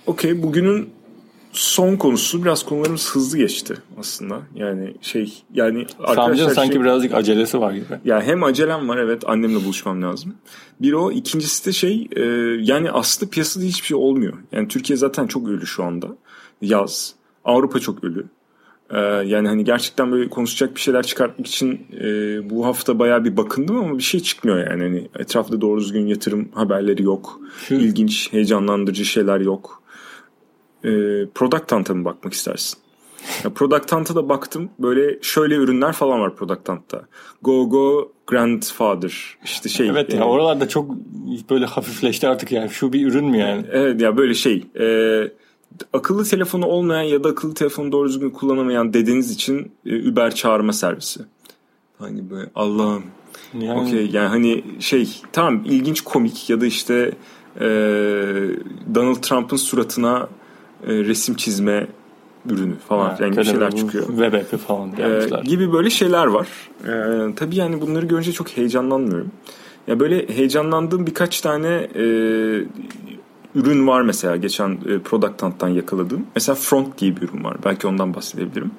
Okey 0.07 0.43
bugünün 0.43 0.89
son 1.55 1.95
konusu 1.95 2.43
biraz 2.43 2.65
konularımız 2.65 3.15
hızlı 3.15 3.37
geçti 3.37 3.77
aslında. 3.99 4.41
Yani 4.55 4.93
şey 5.01 5.43
yani 5.53 5.85
arkadaşlar 5.99 6.49
sanki 6.49 6.73
şey, 6.73 6.81
birazcık 6.81 7.13
acelesi 7.13 7.61
var 7.61 7.73
gibi. 7.73 7.85
Ya 8.05 8.21
hem 8.21 8.43
acelem 8.43 8.89
var 8.89 8.97
evet 8.97 9.29
annemle 9.29 9.65
buluşmam 9.65 10.01
lazım. 10.01 10.35
Bir 10.81 10.93
o 10.93 11.11
ikincisi 11.11 11.65
de 11.65 11.71
şey 11.71 12.07
e, 12.15 12.21
yani 12.61 12.91
aslında 12.91 13.31
piyasada 13.31 13.63
hiçbir 13.63 13.87
şey 13.87 13.97
olmuyor. 13.97 14.33
Yani 14.51 14.67
Türkiye 14.67 14.97
zaten 14.97 15.27
çok 15.27 15.47
ölü 15.47 15.67
şu 15.67 15.83
anda. 15.83 16.07
Yaz. 16.61 17.15
Avrupa 17.45 17.79
çok 17.79 18.03
ölü. 18.03 18.25
Ee, 18.89 18.99
yani 18.99 19.47
hani 19.47 19.63
gerçekten 19.63 20.11
böyle 20.11 20.29
konuşacak 20.29 20.75
bir 20.75 20.81
şeyler 20.81 21.03
çıkartmak 21.03 21.47
için 21.47 21.87
e, 22.01 22.05
bu 22.49 22.65
hafta 22.65 22.99
bayağı 22.99 23.23
bir 23.25 23.37
bakındım 23.37 23.77
ama 23.77 23.97
bir 23.97 24.03
şey 24.03 24.19
çıkmıyor 24.19 24.57
yani. 24.57 24.83
Hani 24.83 25.07
etrafta 25.19 25.61
doğru 25.61 25.79
düzgün 25.79 26.07
yatırım 26.07 26.49
haberleri 26.53 27.03
yok. 27.03 27.39
Şu... 27.67 27.75
İlginç, 27.75 28.33
heyecanlandırıcı 28.33 29.05
şeyler 29.05 29.39
yok 29.39 29.83
e, 30.85 31.25
Product 31.35 31.71
Hunt'a 31.71 31.93
mı 31.93 32.05
bakmak 32.05 32.33
istersin? 32.33 32.79
Ya 33.43 33.49
Product 33.49 33.91
Hunt'a 33.91 34.15
da 34.15 34.29
baktım. 34.29 34.69
Böyle 34.79 35.19
şöyle 35.21 35.55
ürünler 35.55 35.93
falan 35.93 36.19
var 36.19 36.35
Product 36.35 36.69
Hunt'ta. 36.69 37.01
Go 37.41 37.69
Go 37.69 38.11
Grandfather. 38.27 39.37
İşte 39.43 39.69
şey. 39.69 39.89
Evet 39.89 40.09
yani, 40.09 40.19
ya 40.19 40.27
oralarda 40.27 40.67
çok 40.67 40.91
böyle 41.49 41.65
hafifleşti 41.65 42.27
artık 42.27 42.51
yani. 42.51 42.69
Şu 42.69 42.93
bir 42.93 43.07
ürün 43.07 43.25
mü 43.25 43.37
yani? 43.37 43.65
Evet 43.71 44.01
ya 44.01 44.17
böyle 44.17 44.33
şey. 44.33 44.63
E, 44.79 44.87
akıllı 45.93 46.23
telefonu 46.25 46.65
olmayan 46.65 47.03
ya 47.03 47.23
da 47.23 47.29
akıllı 47.29 47.53
telefonu 47.53 47.91
doğru 47.91 48.09
düzgün 48.09 48.29
kullanamayan 48.29 48.93
dedeniz 48.93 49.31
için 49.31 49.71
e, 49.85 50.09
Uber 50.09 50.35
çağırma 50.35 50.73
servisi. 50.73 51.19
Hani 51.99 52.29
böyle 52.29 52.49
Allah'ım. 52.55 53.03
Yani... 53.59 53.81
Okey 53.81 54.09
yani 54.13 54.27
hani 54.27 54.63
şey 54.79 55.21
tamam 55.31 55.63
ilginç 55.65 56.01
komik 56.01 56.49
ya 56.49 56.61
da 56.61 56.65
işte 56.65 57.11
e, 57.59 57.67
Donald 58.95 59.15
Trump'ın 59.15 59.57
suratına 59.57 60.29
e, 60.87 60.93
resim 60.93 61.35
çizme 61.35 61.87
ürünü 62.49 62.75
falan 62.87 63.15
filan 63.15 63.31
gibi 63.31 63.45
şeyler 63.45 63.75
çıkıyor. 63.75 64.07
Web 64.07 64.33
app'i 64.33 64.57
falan 64.57 64.89
Ee, 64.97 65.01
yapmışlar. 65.01 65.43
gibi 65.43 65.73
böyle 65.73 65.89
şeyler 65.89 66.25
var. 66.25 66.47
Ee, 66.87 67.35
tabii 67.35 67.55
yani 67.55 67.81
bunları 67.81 68.05
görünce 68.05 68.31
çok 68.31 68.49
heyecanlanmıyorum. 68.49 69.31
Ya 69.87 69.99
böyle 69.99 70.27
heyecanlandığım 70.29 71.07
birkaç 71.07 71.41
tane 71.41 71.67
e, 71.95 72.03
ürün 73.55 73.87
var 73.87 74.01
mesela 74.01 74.35
geçen 74.35 74.71
e, 74.71 74.99
Product 74.99 75.41
Hunt'tan 75.43 75.69
yakaladığım. 75.69 76.25
Mesela 76.35 76.55
Front 76.55 76.97
diye 76.97 77.15
bir 77.15 77.21
ürün 77.21 77.43
var. 77.43 77.57
Belki 77.65 77.87
ondan 77.87 78.13
bahsedebilirim. 78.13 78.71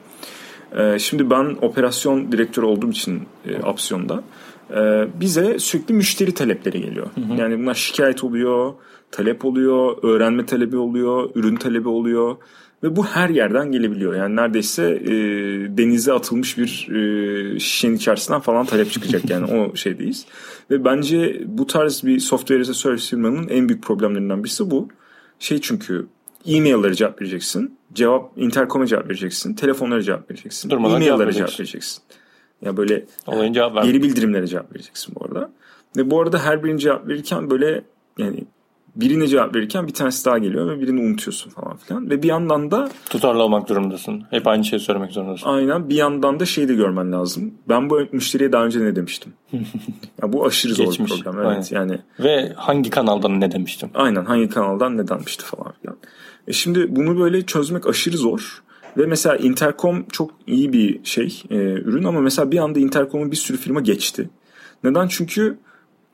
Ee, 0.79 0.99
şimdi 0.99 1.31
ben 1.31 1.57
operasyon 1.63 2.33
direktörü 2.33 2.67
olduğum 2.67 2.91
için 2.91 3.23
e, 3.49 3.63
Apsiyon'da 3.63 4.23
e, 4.71 5.09
bize 5.21 5.59
sürekli 5.59 5.95
müşteri 5.95 6.35
talepleri 6.35 6.81
geliyor. 6.81 7.07
Yani 7.37 7.59
bunlar 7.59 7.75
şikayet 7.75 8.25
oluyor, 8.25 8.73
talep 9.11 9.45
oluyor, 9.45 9.97
öğrenme 10.03 10.47
talebi 10.47 10.77
oluyor, 10.77 11.31
ürün 11.35 11.57
talebi 11.57 11.89
oluyor. 11.89 12.37
Ve 12.83 12.97
bu 12.97 13.07
her 13.07 13.29
yerden 13.29 13.73
gelebiliyor. 13.73 14.15
Yani 14.15 14.37
neredeyse 14.37 14.85
e, 14.85 15.11
denize 15.79 16.13
atılmış 16.13 16.59
bir 16.59 16.89
e, 16.89 17.59
şişenin 17.59 17.97
içerisinden 17.97 18.41
falan 18.41 18.67
talep 18.67 18.93
çıkacak 18.93 19.31
yani 19.31 19.45
o 19.55 19.77
şeydeyiz. 19.77 20.27
Ve 20.71 20.85
bence 20.85 21.43
bu 21.47 21.67
tarz 21.67 22.05
bir 22.05 22.19
software 22.19 22.61
as 22.61 22.69
a 22.69 22.75
service 22.75 23.07
firmanın 23.07 23.49
en 23.49 23.69
büyük 23.69 23.83
problemlerinden 23.83 24.45
birisi 24.45 24.71
bu. 24.71 24.89
Şey 25.39 25.61
çünkü 25.61 26.07
e-mail'lara 26.47 26.95
cevap 26.95 27.21
vereceksin. 27.21 27.79
Cevap 27.93 28.33
intercom'a 28.37 28.87
cevap 28.87 29.07
vereceksin. 29.07 29.55
Telefonlara 29.55 30.03
cevap 30.03 30.31
vereceksin. 30.31 30.71
Durmadan 30.71 31.03
E-mail'lara 31.03 31.33
cevap 31.33 31.61
vereceksin. 31.61 32.03
Ya 32.63 32.77
böyle 32.77 33.05
Olayın 33.27 33.53
cevap 33.53 33.85
geri 33.85 34.03
bildirimlere 34.03 34.47
cevap 34.47 34.73
vereceksin 34.73 35.15
bu 35.15 35.25
arada. 35.25 35.53
Ve 35.97 36.11
bu 36.11 36.21
arada 36.21 36.45
her 36.45 36.65
birine 36.65 36.79
cevap 36.79 37.09
verirken 37.09 37.51
böyle 37.51 37.85
yani 38.19 38.45
birine 38.97 39.27
cevap 39.27 39.55
verirken 39.55 39.87
bir 39.87 39.93
tanesi 39.93 40.25
daha 40.25 40.39
geliyor 40.39 40.71
ve 40.71 40.81
birini 40.81 41.01
unutuyorsun 41.01 41.51
falan 41.51 41.77
filan. 41.77 42.11
Ve 42.11 42.23
bir 42.23 42.29
yandan 42.29 42.71
da 42.71 42.89
Tutarlı 43.11 43.43
olmak 43.43 43.69
durumundasın. 43.69 44.23
Hep 44.31 44.47
aynı 44.47 44.65
şeyi 44.65 44.81
söylemek 44.81 45.13
zorundasın. 45.13 45.47
aynen 45.49 45.89
bir 45.89 45.95
yandan 45.95 46.41
da 46.41 46.47
şey 46.47 46.69
de 46.69 46.75
görmen 46.75 47.13
lazım. 47.13 47.55
Ben 47.69 47.91
bu 47.91 48.01
müşteriye 48.13 48.53
daha 48.53 48.65
önce 48.65 48.81
ne 48.81 48.97
demiştim? 48.97 49.33
ya 50.23 50.33
bu 50.33 50.47
aşırı 50.47 50.75
zor 50.75 50.85
Geçmiş. 50.85 51.13
bir 51.13 51.23
problem. 51.25 51.47
Evet 51.47 51.73
yani 51.73 51.99
Ve 52.21 52.53
hangi 52.57 52.91
kanaldan 52.91 53.41
ne 53.41 53.53
demiştim? 53.53 53.91
aynen 53.95 54.25
hangi 54.25 54.49
kanaldan 54.49 54.97
ne 54.97 55.09
denmişti 55.09 55.45
falan 55.45 55.73
filan. 55.83 55.97
E 56.49 56.53
şimdi 56.53 56.97
bunu 56.97 57.19
böyle 57.21 57.47
çözmek 57.47 57.87
aşırı 57.87 58.17
zor. 58.17 58.63
Ve 58.97 59.07
mesela 59.07 59.37
Intercom 59.37 60.05
çok 60.13 60.31
iyi 60.47 60.73
bir 60.73 61.05
şey 61.05 61.43
e, 61.51 61.55
ürün 61.57 62.05
ama 62.05 62.21
mesela 62.21 62.51
bir 62.51 62.59
anda 62.59 62.79
Intercom'un 62.79 63.31
bir 63.31 63.37
sürü 63.37 63.57
firma 63.59 63.81
geçti. 63.81 64.31
Neden? 64.85 65.09
Çünkü 65.09 65.59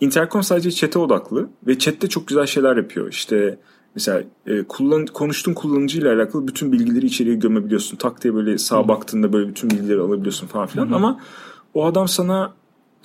Intercom 0.02 0.42
sadece 0.42 0.70
chat'e 0.70 0.98
odaklı 0.98 1.48
ve 1.66 1.78
chat'te 1.78 2.08
çok 2.08 2.28
güzel 2.28 2.46
şeyler 2.46 2.76
yapıyor. 2.76 3.08
İşte 3.10 3.58
mesela 3.94 4.22
e, 4.46 4.62
kullan, 4.62 5.06
konuştuğun 5.06 5.54
kullanıcıyla 5.54 6.14
alakalı 6.14 6.48
bütün 6.48 6.72
bilgileri 6.72 7.06
içeriye 7.06 7.34
gömebiliyorsun. 7.34 7.96
Tak 7.96 8.22
diye 8.22 8.34
böyle 8.34 8.58
sağa 8.58 8.88
baktığında 8.88 9.32
böyle 9.32 9.48
bütün 9.48 9.70
bilgileri 9.70 10.00
alabiliyorsun 10.00 10.46
falan 10.46 10.66
filan. 10.66 10.92
Ama 10.92 11.20
o 11.74 11.86
adam 11.86 12.08
sana 12.08 12.52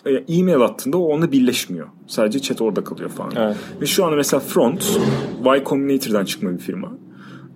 e, 0.05 0.11
e-mail 0.11 0.61
attığında 0.61 0.97
o 0.97 1.01
onunla 1.01 1.31
birleşmiyor. 1.31 1.87
Sadece 2.07 2.39
chat 2.39 2.61
orada 2.61 2.83
kalıyor 2.83 3.09
falan. 3.09 3.31
Evet. 3.35 3.57
Ve 3.81 3.85
şu 3.85 4.05
anda 4.05 4.15
mesela 4.15 4.39
Front, 4.39 4.99
Y 5.45 5.63
Combinator'dan 5.65 6.25
çıkma 6.25 6.51
bir 6.51 6.59
firma. 6.59 6.91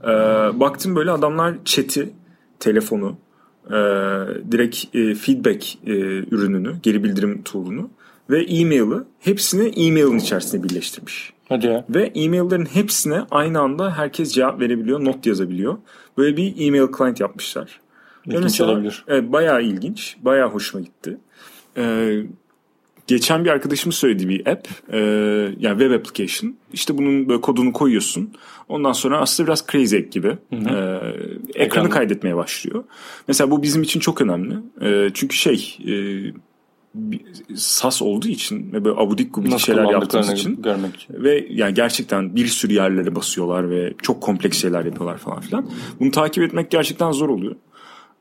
Ee, 0.04 0.08
baktım 0.60 0.96
böyle 0.96 1.12
adamlar 1.12 1.56
chat'i, 1.66 2.14
telefonu, 2.60 3.18
e, 3.68 3.72
direkt 4.52 4.96
e, 4.96 5.16
feedback 5.16 5.78
e, 5.86 5.92
ürününü, 6.32 6.76
geri 6.84 7.04
bildirim 7.04 7.42
tool'unu 7.44 7.90
ve 8.32 8.44
e-mail'ı 8.44 9.06
hepsini 9.20 9.68
e-mail'in 9.68 10.20
içerisine 10.20 10.64
birleştirmiş. 10.64 11.34
Hadi 11.50 11.68
ya. 11.68 11.86
Ve 11.90 12.12
e-mail'lerin 12.16 12.66
hepsine 12.66 13.22
aynı 13.32 13.60
anda 13.60 13.98
herkes 13.98 14.34
cevap 14.34 14.60
verebiliyor, 14.60 15.06
not 15.06 15.26
yazabiliyor. 15.26 15.78
Böyle 16.18 16.38
bir 16.38 16.68
e-mail 16.68 16.88
client 16.98 17.20
yapmışlar. 17.20 17.80
İlginç 18.26 18.44
mesela- 18.44 18.72
olabilir. 18.72 19.04
Evet, 19.08 19.32
bayağı 19.32 19.64
ilginç, 19.64 20.16
bayağı 20.22 20.50
hoşuma 20.50 20.84
gitti. 20.84 21.18
Ee, 21.78 22.24
geçen 23.08 23.46
bir 23.46 23.50
arkadaşımın 23.50 23.92
söylediği 23.92 24.30
bir 24.30 24.48
app, 24.48 24.68
e, 24.94 24.98
yani 25.60 25.80
web 25.80 25.92
application. 25.92 26.56
İşte 26.74 26.98
bunun 26.98 27.30
böyle 27.30 27.42
kodunu 27.42 27.74
koyuyorsun. 27.74 28.34
Ondan 28.70 28.92
sonra 28.92 29.20
aslında 29.20 29.48
biraz 29.48 29.66
crazy 29.72 29.96
egg 29.96 30.12
gibi 30.12 30.38
e, 30.52 31.00
ekranı 31.56 31.90
kaydetmeye 31.90 32.36
başlıyor. 32.36 32.84
Mesela 33.28 33.52
bu 33.52 33.64
bizim 33.64 33.82
için 33.84 34.00
çok 34.00 34.22
önemli. 34.22 34.56
E, 34.82 35.10
çünkü 35.14 35.36
şey, 35.36 35.78
e, 35.88 35.94
SAS 37.56 38.02
olduğu 38.02 38.28
için 38.28 38.74
ve 38.74 38.86
böyle 38.86 39.00
abudik 39.00 39.34
gubidik 39.34 39.60
şeyler 39.60 39.86
yaptığımız 39.92 40.32
için 40.32 40.62
görmek 40.62 40.96
için. 40.96 41.24
ve 41.24 41.48
yani 41.50 41.74
gerçekten 41.74 42.36
bir 42.36 42.48
sürü 42.48 42.74
yerlere 42.74 43.16
basıyorlar 43.16 43.70
ve 43.70 43.94
çok 44.02 44.22
kompleks 44.22 44.62
şeyler 44.62 44.86
yapıyorlar 44.86 45.18
falan 45.18 45.40
filan. 45.40 45.70
Bunu 46.00 46.12
takip 46.12 46.44
etmek 46.44 46.72
gerçekten 46.72 47.12
zor 47.12 47.30
oluyor. 47.30 47.56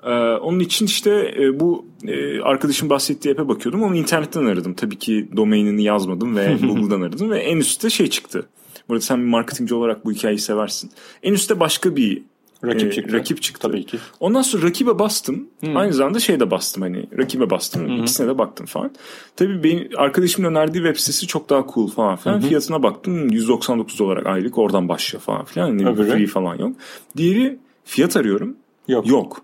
Ee, 0.02 0.10
onun 0.34 0.60
için 0.60 0.86
işte 0.86 1.34
e, 1.40 1.60
bu 1.60 1.86
e, 2.06 2.40
arkadaşım 2.40 2.90
bahsettiği 2.90 3.34
app'e 3.34 3.48
bakıyordum. 3.48 3.82
Onu 3.82 3.96
internetten 3.96 4.44
aradım. 4.44 4.74
Tabii 4.74 4.98
ki 4.98 5.28
domainini 5.36 5.82
yazmadım 5.82 6.36
ve 6.36 6.54
Google'dan 6.62 7.00
aradım 7.00 7.30
ve 7.30 7.38
en 7.38 7.56
üstte 7.56 7.90
şey 7.90 8.06
çıktı. 8.06 8.46
Burada 8.88 9.00
sen 9.00 9.18
bir 9.20 9.28
marketingci 9.28 9.74
olarak 9.74 10.04
bu 10.04 10.12
hikayeyi 10.12 10.38
seversin. 10.38 10.90
En 11.22 11.32
üstte 11.32 11.60
başka 11.60 11.96
bir 11.96 12.22
Rakip 12.64 12.92
e, 12.92 12.94
çıktı. 12.94 13.12
rakip 13.12 13.42
çıktı. 13.42 13.68
Tabii 13.68 13.86
ki. 13.86 13.98
Ondan 14.20 14.42
sonra 14.42 14.66
rakibe 14.66 14.98
bastım. 14.98 15.48
Aynı 15.74 15.92
zamanda 15.92 16.20
şey 16.20 16.40
de 16.40 16.50
bastım 16.50 16.82
hani 16.82 17.06
rakibe 17.18 17.50
bastım. 17.50 18.00
İkisine 18.00 18.26
de 18.26 18.38
baktım 18.38 18.66
falan. 18.66 18.90
Tabii 19.36 19.64
benim 19.64 19.88
arkadaşımın 19.96 20.50
önerdiği 20.50 20.84
web 20.84 20.96
sitesi 21.00 21.26
çok 21.26 21.50
daha 21.50 21.66
cool 21.74 21.88
falan 21.88 22.16
filan. 22.16 22.40
Fiyatına 22.40 22.82
baktım 22.82 23.30
199 23.30 24.00
olarak 24.00 24.26
aylık 24.26 24.58
oradan 24.58 24.88
başlıyor 24.88 25.22
falan 25.22 25.44
filan. 25.44 25.66
Hani 25.66 25.88
Öbürü? 25.88 26.10
free 26.10 26.26
falan 26.26 26.56
yok. 26.56 26.76
Diğeri 27.16 27.58
fiyat 27.84 28.16
arıyorum. 28.16 28.56
Yok. 28.88 29.06
Yok. 29.06 29.42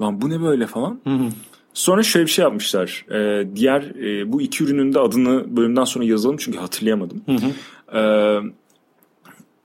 Lan 0.00 0.22
bu 0.22 0.30
ne 0.30 0.40
böyle 0.40 0.66
falan. 0.66 1.00
Sonra 1.74 2.02
şöyle 2.02 2.26
bir 2.26 2.30
şey 2.30 2.42
yapmışlar. 2.42 3.04
Ee, 3.10 3.46
diğer 3.56 3.82
e, 3.82 4.32
bu 4.32 4.42
iki 4.42 4.64
ürünün 4.64 4.94
de 4.94 5.00
adını 5.00 5.56
bölümden 5.56 5.84
sonra 5.84 6.04
yazalım 6.04 6.36
çünkü 6.36 6.58
hatırlayamadım. 6.58 7.22
Ee, 7.94 8.38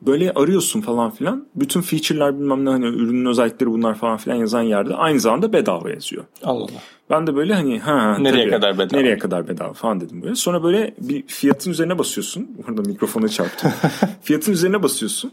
böyle 0.02 0.32
arıyorsun 0.32 0.82
falan 0.82 1.12
filan. 1.12 1.48
Bütün 1.56 1.82
feature'lar 1.82 2.40
bilmem 2.40 2.66
ne 2.66 2.70
hani 2.70 2.86
ürünün 2.86 3.26
özellikleri 3.26 3.70
bunlar 3.70 3.96
falan 3.96 4.18
filan 4.18 4.36
yazan 4.36 4.62
yerde 4.62 4.96
aynı 4.96 5.20
zamanda 5.20 5.54
bedava 5.54 5.90
yazıyor. 5.90 6.24
Allah 6.44 6.64
Allah. 6.64 6.82
Ben 7.10 7.28
de 7.28 7.36
böyle 7.36 7.54
hani 7.54 7.80
ha 7.80 8.18
Nereye 8.18 8.44
tabii, 8.44 8.52
kadar 8.52 8.78
bedava? 8.80 9.00
Nereye 9.00 9.18
kadar 9.18 9.48
bedava 9.48 9.74
falan 9.74 10.02
dedim 10.02 10.22
böyle. 10.22 10.36
Sonra 10.36 10.64
böyle 10.64 10.96
bir 11.00 11.24
fiyatın 11.28 11.72
üzerine 11.72 12.00
basıyorsun. 12.00 12.48
Burada 12.68 12.82
mikrofona 12.82 13.28
çarptım. 13.28 13.72
fiyatın 14.22 14.52
üzerine 14.52 14.84
basıyorsun. 14.84 15.32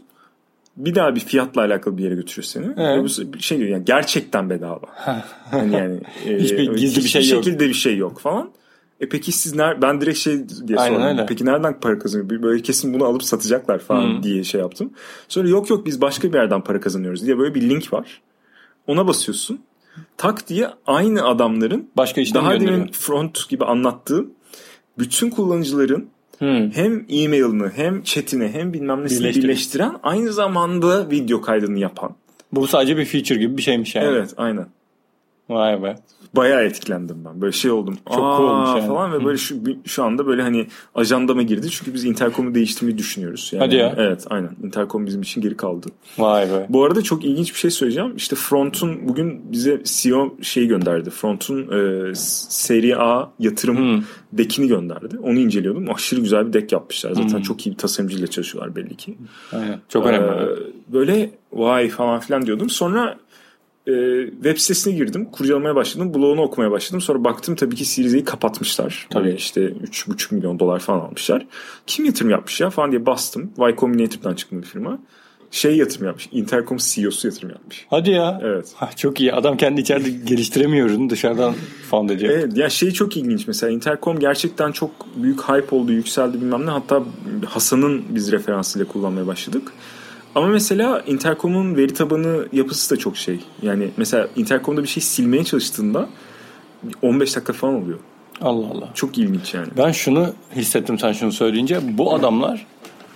Bir 0.77 0.95
daha 0.95 1.15
bir 1.15 1.19
fiyatla 1.19 1.61
alakalı 1.61 1.97
bir 1.97 2.03
yere 2.03 2.15
götürüyor 2.15 2.43
seni. 2.43 2.77
Ve 2.77 3.03
bu 3.03 3.39
şey 3.39 3.57
diyor 3.57 3.69
yani 3.69 3.85
gerçekten 3.85 4.49
bedava. 4.49 4.85
hani 5.51 5.75
yani 5.75 5.99
e, 6.25 6.39
Hiçbir 6.39 6.75
gizli 6.75 7.03
bir 7.03 7.09
şey 7.09 7.29
yok. 7.29 7.43
şekilde 7.43 7.69
bir 7.69 7.73
şey 7.73 7.97
yok 7.97 8.19
falan. 8.19 8.49
E 8.99 9.09
peki 9.09 9.31
siz 9.31 9.55
ner 9.55 9.81
ben 9.81 10.01
direkt 10.01 10.17
şey 10.17 10.49
diye 10.67 10.77
Aynen 10.77 10.95
sordum. 10.95 11.07
öyle. 11.07 11.25
Peki 11.25 11.45
nereden 11.45 11.79
para 11.79 11.99
kazanıyor? 11.99 12.41
Böyle 12.43 12.61
kesin 12.61 12.93
bunu 12.93 13.05
alıp 13.05 13.23
satacaklar 13.23 13.79
falan 13.79 14.23
diye 14.23 14.43
şey 14.43 14.61
yaptım. 14.61 14.93
Sonra 15.27 15.49
yok 15.49 15.69
yok 15.69 15.85
biz 15.85 16.01
başka 16.01 16.33
bir 16.33 16.37
yerden 16.37 16.61
para 16.63 16.79
kazanıyoruz 16.79 17.25
diye 17.25 17.37
böyle 17.37 17.55
bir 17.55 17.61
link 17.69 17.93
var. 17.93 18.21
Ona 18.87 19.07
basıyorsun. 19.07 19.59
Tak 20.17 20.47
diye 20.49 20.67
aynı 20.87 21.23
adamların 21.25 21.89
Başka 21.97 22.21
daha 22.21 22.59
demin 22.59 22.87
front 22.91 23.49
gibi 23.49 23.65
anlattığım 23.65 24.31
bütün 24.99 25.29
kullanıcıların 25.29 26.09
Hmm. 26.39 26.71
hem 26.71 27.05
e-mailini 27.09 27.69
hem 27.75 28.03
chatini 28.03 28.47
hem 28.47 28.73
bilmem 28.73 29.03
nesini 29.03 29.19
Birleştiren. 29.19 29.43
birleştiren 29.43 29.95
aynı 30.03 30.33
zamanda 30.33 31.09
video 31.09 31.41
kaydını 31.41 31.79
yapan. 31.79 32.15
Bu 32.51 32.67
sadece 32.67 32.97
bir 32.97 33.05
feature 33.05 33.39
gibi 33.39 33.57
bir 33.57 33.61
şeymiş 33.61 33.95
yani. 33.95 34.07
Evet 34.07 34.33
aynen. 34.37 34.67
Vay 35.49 35.83
be. 35.83 35.95
Bayağı 36.35 36.63
etkilendim 36.63 37.17
ben. 37.25 37.41
Böyle 37.41 37.51
şey 37.51 37.71
oldum. 37.71 37.97
Çok 38.09 38.19
Aa, 38.23 38.41
olmuş 38.41 38.69
yani. 38.69 38.87
falan 38.87 39.13
ve 39.13 39.25
böyle 39.25 39.37
şu, 39.37 39.55
şu 39.85 40.03
anda 40.03 40.25
böyle 40.27 40.41
hani 40.41 40.67
ajandama 40.95 41.41
girdi. 41.41 41.69
Çünkü 41.69 41.93
biz 41.93 42.05
Intercom'u 42.05 42.55
değiştirmeyi 42.55 42.97
düşünüyoruz. 42.97 43.49
Yani, 43.53 43.63
Hadi 43.65 43.75
ya. 43.75 43.93
Evet 43.97 44.25
aynen. 44.29 44.49
Intercom 44.63 45.05
bizim 45.05 45.21
için 45.21 45.41
geri 45.41 45.57
kaldı. 45.57 45.87
Vay 46.17 46.49
be. 46.49 46.65
Bu 46.69 46.85
arada 46.85 47.01
çok 47.01 47.25
ilginç 47.25 47.53
bir 47.53 47.59
şey 47.59 47.71
söyleyeceğim. 47.71 48.13
İşte 48.17 48.35
Front'un 48.35 49.07
bugün 49.07 49.51
bize 49.51 49.81
CEO 49.83 50.35
şeyi 50.41 50.67
gönderdi. 50.67 51.09
Front'un 51.09 51.61
e, 51.61 52.11
seri 52.15 52.97
A 52.97 53.31
yatırım 53.39 53.77
Hmm. 53.77 54.03
dekini 54.33 54.67
gönderdi. 54.67 55.17
Onu 55.23 55.39
inceliyordum. 55.39 55.85
Aşırı 55.95 56.21
güzel 56.21 56.47
bir 56.47 56.53
dek 56.53 56.71
yapmışlar. 56.71 57.11
Zaten 57.11 57.29
Hmm. 57.37 57.41
çok 57.41 57.67
iyi 57.67 57.71
bir 57.71 57.77
tasarımcıyla 57.77 58.27
çalışıyorlar 58.27 58.75
belli 58.75 58.95
ki. 58.95 59.17
Aynen. 59.53 59.79
Çok 59.89 60.05
önemli. 60.05 60.27
Ee, 60.43 60.93
böyle 60.93 61.31
vay 61.53 61.89
falan 61.89 62.19
filan 62.19 62.45
diyordum. 62.45 62.69
Sonra 62.69 63.17
e, 63.89 64.25
web 64.31 64.57
sitesine 64.57 64.93
girdim. 64.93 65.25
Kurcalamaya 65.31 65.75
başladım. 65.75 66.13
Blogunu 66.13 66.41
okumaya 66.41 66.71
başladım. 66.71 67.01
Sonra 67.01 67.23
baktım 67.23 67.55
tabii 67.55 67.75
ki 67.75 67.85
Series 67.85 68.25
kapatmışlar. 68.25 69.07
Tabii. 69.09 69.23
Böyle 69.23 69.35
işte 69.35 69.61
3,5 69.61 70.35
milyon 70.35 70.59
dolar 70.59 70.79
falan 70.79 70.99
almışlar. 70.99 71.45
Kim 71.87 72.05
yatırım 72.05 72.29
yapmış 72.29 72.61
ya 72.61 72.69
falan 72.69 72.91
diye 72.91 73.05
bastım. 73.05 73.51
Y 73.59 73.75
Combinator'dan 73.77 74.33
çıktı 74.35 74.57
bir 74.57 74.67
firma. 74.67 74.99
şey 75.51 75.77
yatırım 75.77 76.05
yapmış. 76.05 76.29
Intercom 76.31 76.77
CEO'su 76.81 77.27
yatırım 77.27 77.49
yapmış. 77.49 77.85
Hadi 77.89 78.09
ya. 78.11 78.39
Evet. 78.43 78.73
Ha, 78.75 78.89
çok 78.95 79.21
iyi. 79.21 79.33
Adam 79.33 79.57
kendi 79.57 79.81
içeride 79.81 80.09
geliştiremiyor 80.25 80.89
ürünü 80.89 81.09
dışarıdan 81.09 81.53
fund 81.89 82.09
ediyor. 82.09 82.33
Evet 82.33 82.57
ya 82.57 82.69
şey 82.69 82.91
çok 82.91 83.17
ilginç 83.17 83.47
mesela 83.47 83.71
Intercom 83.71 84.19
gerçekten 84.19 84.71
çok 84.71 84.91
büyük 85.15 85.41
hype 85.41 85.75
oldu 85.75 85.91
yükseldi 85.91 86.41
bilmem 86.41 86.65
ne 86.65 86.69
hatta 86.71 87.03
Hasan'ın 87.45 88.03
biz 88.09 88.31
referansıyla 88.31 88.87
kullanmaya 88.87 89.27
başladık. 89.27 89.71
Ama 90.35 90.47
mesela 90.47 91.03
Intercom'un 91.07 91.75
veri 91.75 91.93
tabanı 91.93 92.45
yapısı 92.53 92.95
da 92.95 92.99
çok 92.99 93.17
şey. 93.17 93.39
Yani 93.61 93.87
mesela 93.97 94.27
Intercom'da 94.35 94.83
bir 94.83 94.87
şey 94.87 95.03
silmeye 95.03 95.43
çalıştığında 95.43 96.09
15 97.01 97.35
dakika 97.35 97.53
falan 97.53 97.75
oluyor. 97.83 97.99
Allah 98.41 98.65
Allah. 98.73 98.89
Çok 98.93 99.17
ilginç 99.17 99.53
yani. 99.53 99.67
Ben 99.77 99.91
şunu 99.91 100.33
hissettim 100.55 100.99
sen 100.99 101.11
şunu 101.11 101.31
söyleyince. 101.31 101.79
Bu 101.97 102.13
adamlar 102.13 102.65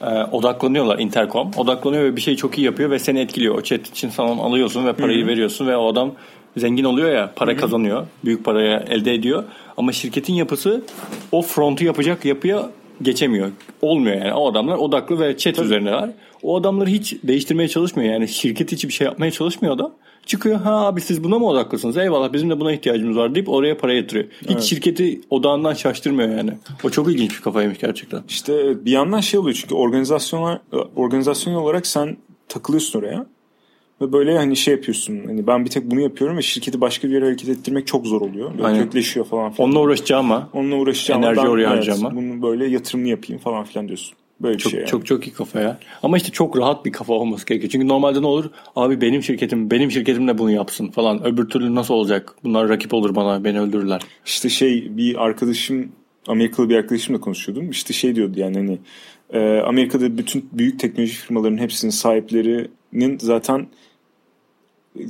e, 0.01 0.05
odaklanıyorlar 0.31 0.99
Intercom. 0.99 1.51
Odaklanıyor 1.57 2.03
ve 2.03 2.15
bir 2.15 2.21
şey 2.21 2.35
çok 2.35 2.57
iyi 2.57 2.65
yapıyor 2.65 2.89
ve 2.91 2.99
seni 2.99 3.19
etkiliyor. 3.19 3.55
O 3.55 3.61
chat 3.61 3.87
için 3.87 4.09
falan 4.09 4.37
alıyorsun 4.37 4.85
ve 4.85 4.93
parayı 4.93 5.19
Hı-hı. 5.19 5.27
veriyorsun 5.27 5.67
ve 5.67 5.77
o 5.77 5.91
adam 5.91 6.11
zengin 6.57 6.83
oluyor 6.83 7.11
ya 7.11 7.31
para 7.35 7.51
Hı-hı. 7.51 7.59
kazanıyor. 7.59 8.07
Büyük 8.25 8.45
paraya 8.45 8.79
elde 8.79 9.13
ediyor. 9.13 9.43
Ama 9.77 9.91
şirketin 9.91 10.33
yapısı 10.33 10.83
o 11.31 11.41
frontu 11.41 11.85
yapacak 11.85 12.25
yapıya 12.25 12.69
geçemiyor. 13.01 13.51
Olmuyor 13.81 14.15
yani. 14.15 14.33
O 14.33 14.51
adamlar 14.51 14.77
odaklı 14.77 15.19
ve 15.19 15.37
chat 15.37 15.55
Tabii. 15.55 15.65
üzerineler. 15.65 16.09
O 16.43 16.57
adamları 16.57 16.89
hiç 16.89 17.15
değiştirmeye 17.23 17.67
çalışmıyor. 17.67 18.13
Yani 18.13 18.27
şirket 18.27 18.73
içi 18.73 18.87
bir 18.87 18.93
şey 18.93 19.05
yapmaya 19.05 19.31
çalışmıyor 19.31 19.75
adam. 19.75 19.93
Çıkıyor 20.25 20.59
ha 20.59 20.87
abi 20.87 21.01
siz 21.01 21.23
buna 21.23 21.39
mı 21.39 21.47
odaklısınız? 21.47 21.97
Eyvallah 21.97 22.33
bizim 22.33 22.49
de 22.49 22.59
buna 22.59 22.71
ihtiyacımız 22.71 23.17
var 23.17 23.35
deyip 23.35 23.49
oraya 23.49 23.77
para 23.77 23.93
yatırıyor. 23.93 24.25
Hiç 24.41 24.51
evet. 24.51 24.63
şirketi 24.63 25.21
odağından 25.29 25.73
şaştırmıyor 25.73 26.29
yani. 26.29 26.51
O 26.83 26.89
çok 26.89 27.11
ilginç 27.11 27.37
bir 27.37 27.41
kafaymış 27.41 27.79
gerçekten. 27.79 28.23
İşte 28.29 28.85
bir 28.85 28.91
yandan 28.91 29.19
şey 29.19 29.39
oluyor 29.39 29.57
çünkü 29.61 29.75
organizasyonlar 29.75 30.61
organizasyon 30.95 31.53
olarak 31.53 31.87
sen 31.87 32.17
takılıyorsun 32.47 32.99
oraya. 32.99 33.25
Ve 34.01 34.13
böyle 34.13 34.37
hani 34.37 34.55
şey 34.55 34.73
yapıyorsun. 34.73 35.21
Hani 35.25 35.47
ben 35.47 35.65
bir 35.65 35.69
tek 35.69 35.91
bunu 35.91 36.01
yapıyorum 36.01 36.37
ve 36.37 36.41
şirketi 36.41 36.81
başka 36.81 37.07
bir 37.07 37.13
yere 37.13 37.25
hareket 37.25 37.49
ettirmek 37.49 37.87
çok 37.87 38.07
zor 38.07 38.21
oluyor. 38.21 38.51
Böyle 38.53 38.67
Aynen. 38.67 38.83
kökleşiyor 38.83 39.25
falan 39.25 39.51
filan. 39.51 39.69
Onunla 39.69 39.81
uğraşacağım 39.81 40.31
ama. 40.31 40.49
Onunla 40.53 40.75
uğraşacağım 40.75 41.23
Enerji 41.23 41.47
oraya 41.47 41.75
evet, 41.75 41.97
Bunu 42.01 42.41
böyle 42.41 42.67
yatırımını 42.67 43.09
yapayım 43.09 43.41
falan 43.41 43.63
filan 43.63 43.87
diyorsun. 43.87 44.17
Böyle 44.43 44.57
çok, 44.57 44.65
bir 44.65 44.71
şey 44.71 44.79
yani. 44.79 44.89
Çok 44.89 45.05
çok 45.05 45.27
iyi 45.27 45.33
kafa 45.33 45.59
ya. 45.59 45.79
Ama 46.03 46.17
işte 46.17 46.31
çok 46.31 46.57
rahat 46.57 46.85
bir 46.85 46.91
kafa 46.91 47.13
olması 47.13 47.45
gerekiyor. 47.45 47.71
Çünkü 47.71 47.87
normalde 47.87 48.21
ne 48.21 48.27
olur? 48.27 48.49
Abi 48.75 49.01
benim 49.01 49.23
şirketim, 49.23 49.71
benim 49.71 49.91
şirketim 49.91 50.27
de 50.27 50.37
bunu 50.37 50.51
yapsın 50.51 50.87
falan. 50.87 51.25
Öbür 51.25 51.49
türlü 51.49 51.75
nasıl 51.75 51.93
olacak? 51.93 52.35
Bunlar 52.43 52.69
rakip 52.69 52.93
olur 52.93 53.15
bana, 53.15 53.43
beni 53.43 53.59
öldürürler. 53.59 54.01
İşte 54.25 54.49
şey 54.49 54.97
bir 54.97 55.25
arkadaşım, 55.25 55.91
Amerikalı 56.27 56.69
bir 56.69 56.75
arkadaşımla 56.75 57.19
konuşuyordum. 57.19 57.69
İşte 57.69 57.93
şey 57.93 58.15
diyordu 58.15 58.39
yani 58.39 58.57
hani 58.57 58.77
e, 59.33 59.59
Amerika'da 59.59 60.17
bütün 60.17 60.49
büyük 60.51 60.79
teknoloji 60.79 61.13
firmalarının 61.13 61.57
hepsinin 61.57 61.91
sahiplerinin 61.91 63.17
zaten 63.17 63.67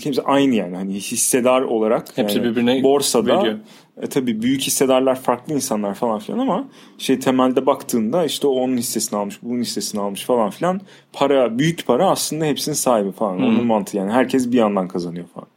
hepsi 0.04 0.22
aynı 0.22 0.56
yani 0.56 0.76
hani 0.76 0.94
hissedar 0.94 1.62
olarak 1.62 2.18
hepsi 2.18 2.38
yani 2.38 2.50
birbirine 2.50 2.84
borsada 2.84 3.40
veriyor. 3.40 3.60
E, 4.02 4.08
tabii 4.08 4.42
büyük 4.42 4.62
hissedarlar 4.62 5.22
farklı 5.22 5.54
insanlar 5.54 5.94
falan 5.94 6.20
filan 6.20 6.40
ama 6.40 6.68
şey 6.98 7.20
temelde 7.20 7.66
baktığında 7.66 8.26
işte 8.26 8.48
onun 8.48 8.78
hissesini 8.78 9.20
almış, 9.20 9.40
bunun 9.42 9.62
hissesini 9.62 10.02
almış 10.02 10.24
falan 10.24 10.50
filan. 10.50 10.82
Para 11.14 11.60
büyük 11.60 11.88
para 11.88 12.10
aslında 12.10 12.46
hepsinin 12.46 12.76
sahibi 12.76 13.12
falan. 13.12 13.38
Hmm. 13.38 13.46
Onun 13.46 13.66
mantığı 13.66 13.98
yani 13.98 14.12
herkes 14.12 14.52
bir 14.52 14.58
yandan 14.58 14.88
kazanıyor 14.88 15.26
falan. 15.28 15.48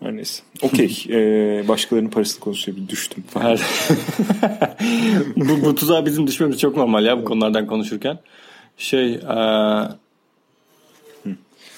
Her 0.00 0.16
neyse. 0.16 0.42
Okey. 0.62 1.04
ee, 1.08 1.64
başkalarının 1.68 2.10
parasını 2.10 2.40
konuşuyor. 2.40 2.78
Bir 2.78 2.88
düştüm 2.88 3.24
falan. 3.28 3.58
bu, 5.36 5.64
bu 5.64 5.74
tuzağa 5.74 6.06
bizim 6.06 6.26
düşmemiz 6.26 6.60
çok 6.60 6.76
normal 6.76 7.04
ya 7.04 7.20
bu 7.20 7.24
konulardan 7.24 7.66
konuşurken. 7.66 8.18
Şey 8.76 9.14
ee, 9.14 9.18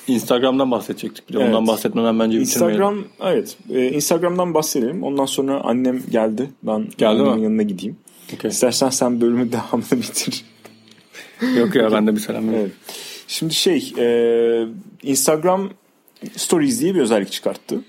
Instagram'dan 0.09 0.71
bahsedecektik. 0.71 1.29
Bir 1.29 1.35
de 1.35 1.39
evet. 1.39 1.49
ondan 1.49 1.67
bahsetmeden 1.67 2.19
bence 2.19 2.39
Instagram 2.39 3.05
evet. 3.21 3.57
Ee, 3.71 3.89
Instagram'dan 3.89 4.55
bahsedelim. 4.55 5.03
Ondan 5.03 5.25
sonra 5.25 5.61
annem 5.61 6.03
geldi. 6.11 6.51
Ben 6.63 6.89
geldi 6.99 7.23
mi? 7.23 7.43
yanına 7.43 7.63
gideyim. 7.63 7.97
Okay. 8.35 8.51
İstersen 8.51 8.91
sen 8.91 9.21
bölümü 9.21 9.53
devamını 9.53 9.91
bitir. 9.93 10.45
Yok 11.59 11.75
ya 11.75 11.93
ben 11.93 12.07
de 12.07 12.15
bir 12.15 12.21
selam 12.21 12.55
evet. 12.55 12.71
Şimdi 13.29 13.55
şey 13.55 13.93
e, 13.99 14.67
Instagram 15.03 15.71
Stories 16.37 16.81
diye 16.81 16.95
bir 16.95 17.01
özellik 17.01 17.33
çıkarttı. 17.33 17.81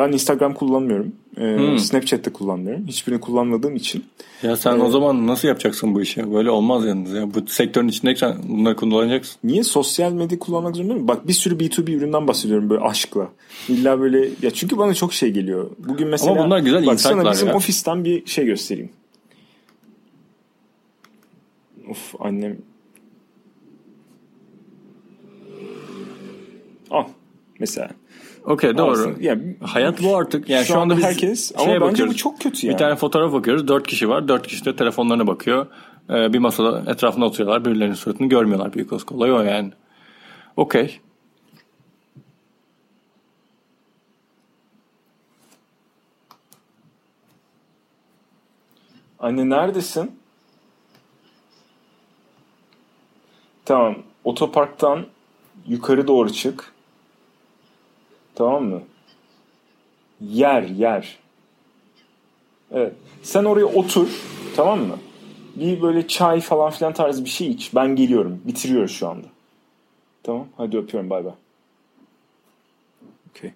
Ben 0.00 0.12
Instagram 0.12 0.54
kullanmıyorum. 0.54 1.12
Ee, 1.36 1.56
hmm. 1.56 1.78
Snapchat'te 1.78 2.32
kullanmıyorum. 2.32 2.86
Hiçbirini 2.86 3.20
kullanmadığım 3.20 3.76
için. 3.76 4.04
Ya 4.42 4.56
sen 4.56 4.78
ee, 4.78 4.82
o 4.82 4.90
zaman 4.90 5.26
nasıl 5.26 5.48
yapacaksın 5.48 5.94
bu 5.94 6.02
işi? 6.02 6.34
Böyle 6.34 6.50
olmaz 6.50 6.84
yalnız 6.84 7.12
ya. 7.12 7.34
Bu 7.34 7.46
sektörün 7.46 7.88
içindeyken 7.88 8.36
bunları 8.48 8.76
kullanacaksın. 8.76 9.36
Niye 9.44 9.64
sosyal 9.64 10.12
medya 10.12 10.38
kullanmak 10.38 10.76
zorunda 10.76 10.94
mı? 10.94 11.08
Bak 11.08 11.28
bir 11.28 11.32
sürü 11.32 11.54
B2B 11.54 11.92
üründen 11.92 12.28
bahsediyorum 12.28 12.70
böyle 12.70 12.80
aşkla. 12.80 13.28
İlla 13.68 14.00
böyle 14.00 14.28
ya 14.42 14.50
çünkü 14.50 14.78
bana 14.78 14.94
çok 14.94 15.12
şey 15.12 15.30
geliyor. 15.30 15.70
Bugün 15.78 16.08
mesela 16.08 16.32
Ama 16.32 16.44
bunlar 16.44 16.58
güzel 16.58 16.86
bak 16.86 17.00
sana 17.00 17.32
bizim 17.32 17.48
ya. 17.48 17.54
ofisten 17.54 18.04
bir 18.04 18.26
şey 18.26 18.44
göstereyim. 18.44 18.90
Of 21.90 22.14
annem 22.20 22.56
Al 26.90 27.04
mesela. 27.58 27.90
Okey 28.44 28.78
doğru. 28.78 29.14
Yani, 29.20 29.56
Hayat 29.62 30.02
bu 30.02 30.16
artık. 30.16 30.48
Yani 30.48 30.64
şu, 30.64 30.72
şu 30.72 30.80
anda 30.80 30.96
biz 30.96 31.04
herkes 31.04 31.52
ama 31.58 31.80
bence 31.80 32.08
bu 32.08 32.16
çok 32.16 32.40
kötü 32.40 32.66
yani. 32.66 32.74
Bir 32.74 32.78
tane 32.78 32.96
fotoğraf 32.96 33.32
bakıyoruz. 33.32 33.68
Dört 33.68 33.86
kişi 33.86 34.08
var. 34.08 34.28
Dört 34.28 34.46
kişi 34.46 34.64
de 34.64 34.76
telefonlarına 34.76 35.26
bakıyor. 35.26 35.66
Ee, 36.10 36.32
bir 36.32 36.38
masada 36.38 36.92
etrafında 36.92 37.24
oturuyorlar. 37.24 37.64
Birilerinin 37.64 37.94
suratını 37.94 38.28
görmüyorlar. 38.28 38.72
Büyük 38.72 39.12
olay 39.12 39.32
o 39.32 39.40
yani. 39.40 39.72
Okey. 40.56 41.00
Anne 49.18 49.48
neredesin? 49.50 50.20
Tamam. 53.64 53.96
Otoparktan 54.24 55.06
yukarı 55.66 56.08
doğru 56.08 56.32
çık. 56.32 56.69
Tamam 58.40 58.64
mı? 58.64 58.82
Yer, 60.20 60.62
yer. 60.62 61.18
Evet. 62.72 62.92
Sen 63.22 63.44
oraya 63.44 63.66
otur. 63.66 64.08
Tamam 64.56 64.80
mı? 64.80 64.98
Bir 65.56 65.82
böyle 65.82 66.08
çay 66.08 66.40
falan 66.40 66.70
filan 66.70 66.92
tarzı 66.92 67.24
bir 67.24 67.30
şey 67.30 67.50
iç. 67.50 67.74
Ben 67.74 67.96
geliyorum. 67.96 68.42
Bitiriyoruz 68.44 68.90
şu 68.90 69.08
anda. 69.08 69.26
Tamam. 70.22 70.48
Hadi 70.56 70.78
öpüyorum. 70.78 71.10
Bay 71.10 71.24
bay. 71.24 71.32
Okay. 73.30 73.52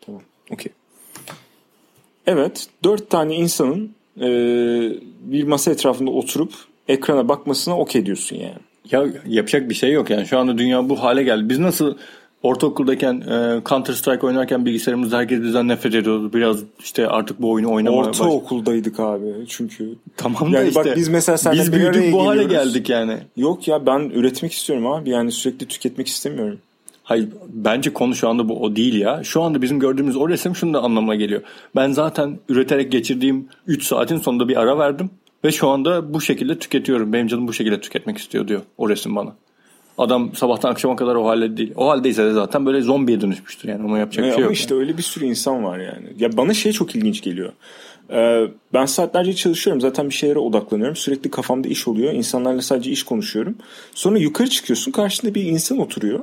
Tamam. 0.00 0.22
Okey. 0.50 0.72
Evet. 2.26 2.68
Dört 2.84 3.10
tane 3.10 3.34
insanın 3.34 3.94
e, 4.22 4.30
bir 5.20 5.44
masa 5.44 5.70
etrafında 5.70 6.10
oturup 6.10 6.52
ekrana 6.88 7.28
bakmasına 7.28 7.78
okey 7.78 8.06
diyorsun 8.06 8.36
yani. 8.36 8.54
Ya 8.90 9.06
yapacak 9.26 9.70
bir 9.70 9.74
şey 9.74 9.92
yok 9.92 10.10
yani 10.10 10.26
şu 10.26 10.38
anda 10.38 10.58
dünya 10.58 10.88
bu 10.88 11.02
hale 11.02 11.22
geldi. 11.22 11.48
Biz 11.48 11.58
nasıl 11.58 11.94
ortaokuldayken 12.42 13.20
e, 13.20 13.60
Counter 13.68 13.92
Strike 13.92 14.26
oynarken 14.26 14.64
bilgisayarımızda 14.66 15.18
herkes 15.18 15.42
bizden 15.42 15.68
nefret 15.68 15.94
ediyordu. 15.94 16.32
Biraz 16.32 16.58
işte 16.78 17.08
artık 17.08 17.42
bu 17.42 17.50
oyunu 17.50 17.72
oynamaya 17.72 18.08
Ortaokuldaydık 18.08 19.00
abi 19.00 19.34
çünkü. 19.48 19.94
Tamam 20.16 20.42
yani 20.42 20.54
da 20.54 20.62
işte. 20.64 20.84
Bak 20.84 20.96
biz 20.96 21.08
mesela 21.08 21.38
seninle 21.38 21.60
biz 21.60 21.72
büyüdük 21.72 22.12
bu 22.12 22.26
hale 22.26 22.44
geldik 22.44 22.90
yani. 22.90 23.16
Yok 23.36 23.68
ya 23.68 23.86
ben 23.86 24.00
üretmek 24.14 24.52
istiyorum 24.52 24.86
abi 24.86 25.10
yani 25.10 25.32
sürekli 25.32 25.66
tüketmek 25.66 26.08
istemiyorum. 26.08 26.58
Hayır 27.08 27.28
bence 27.48 27.92
konu 27.92 28.14
şu 28.14 28.28
anda 28.28 28.48
bu 28.48 28.62
o 28.62 28.76
değil 28.76 28.94
ya. 28.94 29.24
Şu 29.24 29.42
anda 29.42 29.62
bizim 29.62 29.80
gördüğümüz 29.80 30.16
o 30.16 30.28
resim 30.28 30.56
şunu 30.56 30.74
da 30.74 30.80
anlamına 30.82 31.14
geliyor. 31.14 31.42
Ben 31.76 31.92
zaten 31.92 32.38
üreterek 32.48 32.92
geçirdiğim 32.92 33.48
3 33.66 33.84
saatin 33.84 34.18
sonunda 34.18 34.48
bir 34.48 34.56
ara 34.56 34.78
verdim. 34.78 35.10
Ve 35.44 35.52
şu 35.52 35.68
anda 35.68 36.14
bu 36.14 36.20
şekilde 36.20 36.58
tüketiyorum. 36.58 37.12
Benim 37.12 37.26
canım 37.26 37.48
bu 37.48 37.52
şekilde 37.52 37.80
tüketmek 37.80 38.18
istiyor 38.18 38.48
diyor 38.48 38.62
o 38.78 38.88
resim 38.88 39.16
bana. 39.16 39.34
Adam 39.98 40.34
sabahtan 40.34 40.70
akşama 40.70 40.96
kadar 40.96 41.14
o 41.14 41.26
halde 41.26 41.56
değil. 41.56 41.72
O 41.76 41.88
haldeyse 41.88 42.24
de 42.24 42.32
zaten 42.32 42.66
böyle 42.66 42.80
zombiye 42.80 43.20
dönüşmüştür 43.20 43.68
yani. 43.68 43.86
Ona 43.86 43.98
yapacak 43.98 44.24
bir 44.24 44.30
şey 44.30 44.38
yok. 44.38 44.46
Ama 44.46 44.52
işte 44.52 44.74
yani. 44.74 44.80
öyle 44.80 44.98
bir 44.98 45.02
sürü 45.02 45.24
insan 45.24 45.64
var 45.64 45.78
yani. 45.78 46.06
Ya 46.18 46.36
bana 46.36 46.54
şey 46.54 46.72
çok 46.72 46.96
ilginç 46.96 47.22
geliyor. 47.22 47.52
Ee, 48.10 48.44
ben 48.74 48.86
saatlerce 48.86 49.34
çalışıyorum. 49.34 49.80
Zaten 49.80 50.08
bir 50.08 50.14
şeylere 50.14 50.38
odaklanıyorum. 50.38 50.96
Sürekli 50.96 51.30
kafamda 51.30 51.68
iş 51.68 51.88
oluyor. 51.88 52.12
İnsanlarla 52.12 52.62
sadece 52.62 52.90
iş 52.90 53.02
konuşuyorum. 53.02 53.54
Sonra 53.94 54.18
yukarı 54.18 54.48
çıkıyorsun. 54.48 54.92
Karşında 54.92 55.34
bir 55.34 55.42
insan 55.42 55.78
oturuyor. 55.78 56.20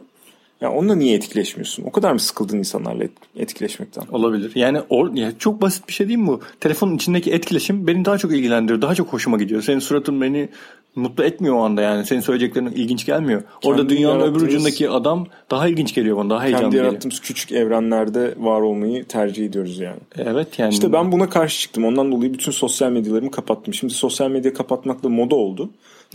Ya 0.62 0.72
onunla 0.72 0.96
niye 0.96 1.15
etkileşmiyorsun? 1.15 1.84
O 1.84 1.91
kadar 1.91 2.12
mı 2.12 2.20
sıkıldın 2.20 2.58
insanlarla 2.58 3.04
etkileşmekten? 3.36 4.04
Olabilir. 4.12 4.52
Yani 4.56 4.82
or, 4.89 5.13
ya 5.13 5.32
çok 5.39 5.62
basit 5.62 5.88
bir 5.88 5.94
şey 5.94 6.08
değil 6.08 6.20
mi 6.20 6.28
bu? 6.28 6.41
Telefonun 6.60 6.96
içindeki 6.96 7.32
etkileşim 7.32 7.88
beni 7.88 8.06
daha 8.06 8.18
çok 8.18 8.32
ilgilendiriyor. 8.32 8.82
Daha 8.82 8.96
çok 8.96 9.13
hoşuma 9.13 9.38
gidiyor. 9.38 9.62
Senin 9.62 9.80
suratın 9.80 10.22
beni 10.22 10.50
mutlu 10.96 11.24
etmiyor 11.24 11.56
o 11.56 11.60
anda 11.60 11.82
yani. 11.82 12.06
Senin 12.06 12.22
söyleyeceklerin 12.22 12.68
ilginç 12.68 13.06
gelmiyor. 13.06 13.44
Orada 13.63 13.82
kendi 13.82 13.98
dünyanın 13.98 14.22
öbür 14.22 14.41
ucundaki 14.41 14.89
adam 14.89 15.28
daha 15.52 15.68
ilginç 15.68 15.94
geliyor 15.94 16.18
bana. 16.18 16.30
Daha 16.30 16.44
heyecanlı 16.44 16.63
Kendi 16.63 16.78
yarattığımız 16.78 17.20
küçük 17.20 17.52
evrenlerde 17.52 18.34
var 18.38 18.62
olmayı 18.62 19.06
tercih 19.06 19.46
ediyoruz 19.46 19.80
yani. 19.80 20.00
Evet 20.18 20.60
yani. 20.60 20.74
İşte 20.74 20.94
ben 20.94 21.12
buna 21.12 21.30
karşı 21.30 21.60
çıktım. 21.60 21.86
Ondan 21.86 22.12
dolayı 22.12 22.34
bütün 22.34 22.52
sosyal 22.52 22.91
medyalarımı 22.91 23.32
kapattım. 23.32 23.74
Şimdi 23.74 23.94
sosyal 23.94 24.30
medya 24.32 24.54
kapatmakla 24.54 25.10
moda 25.10 25.36
oldu. 25.36 25.70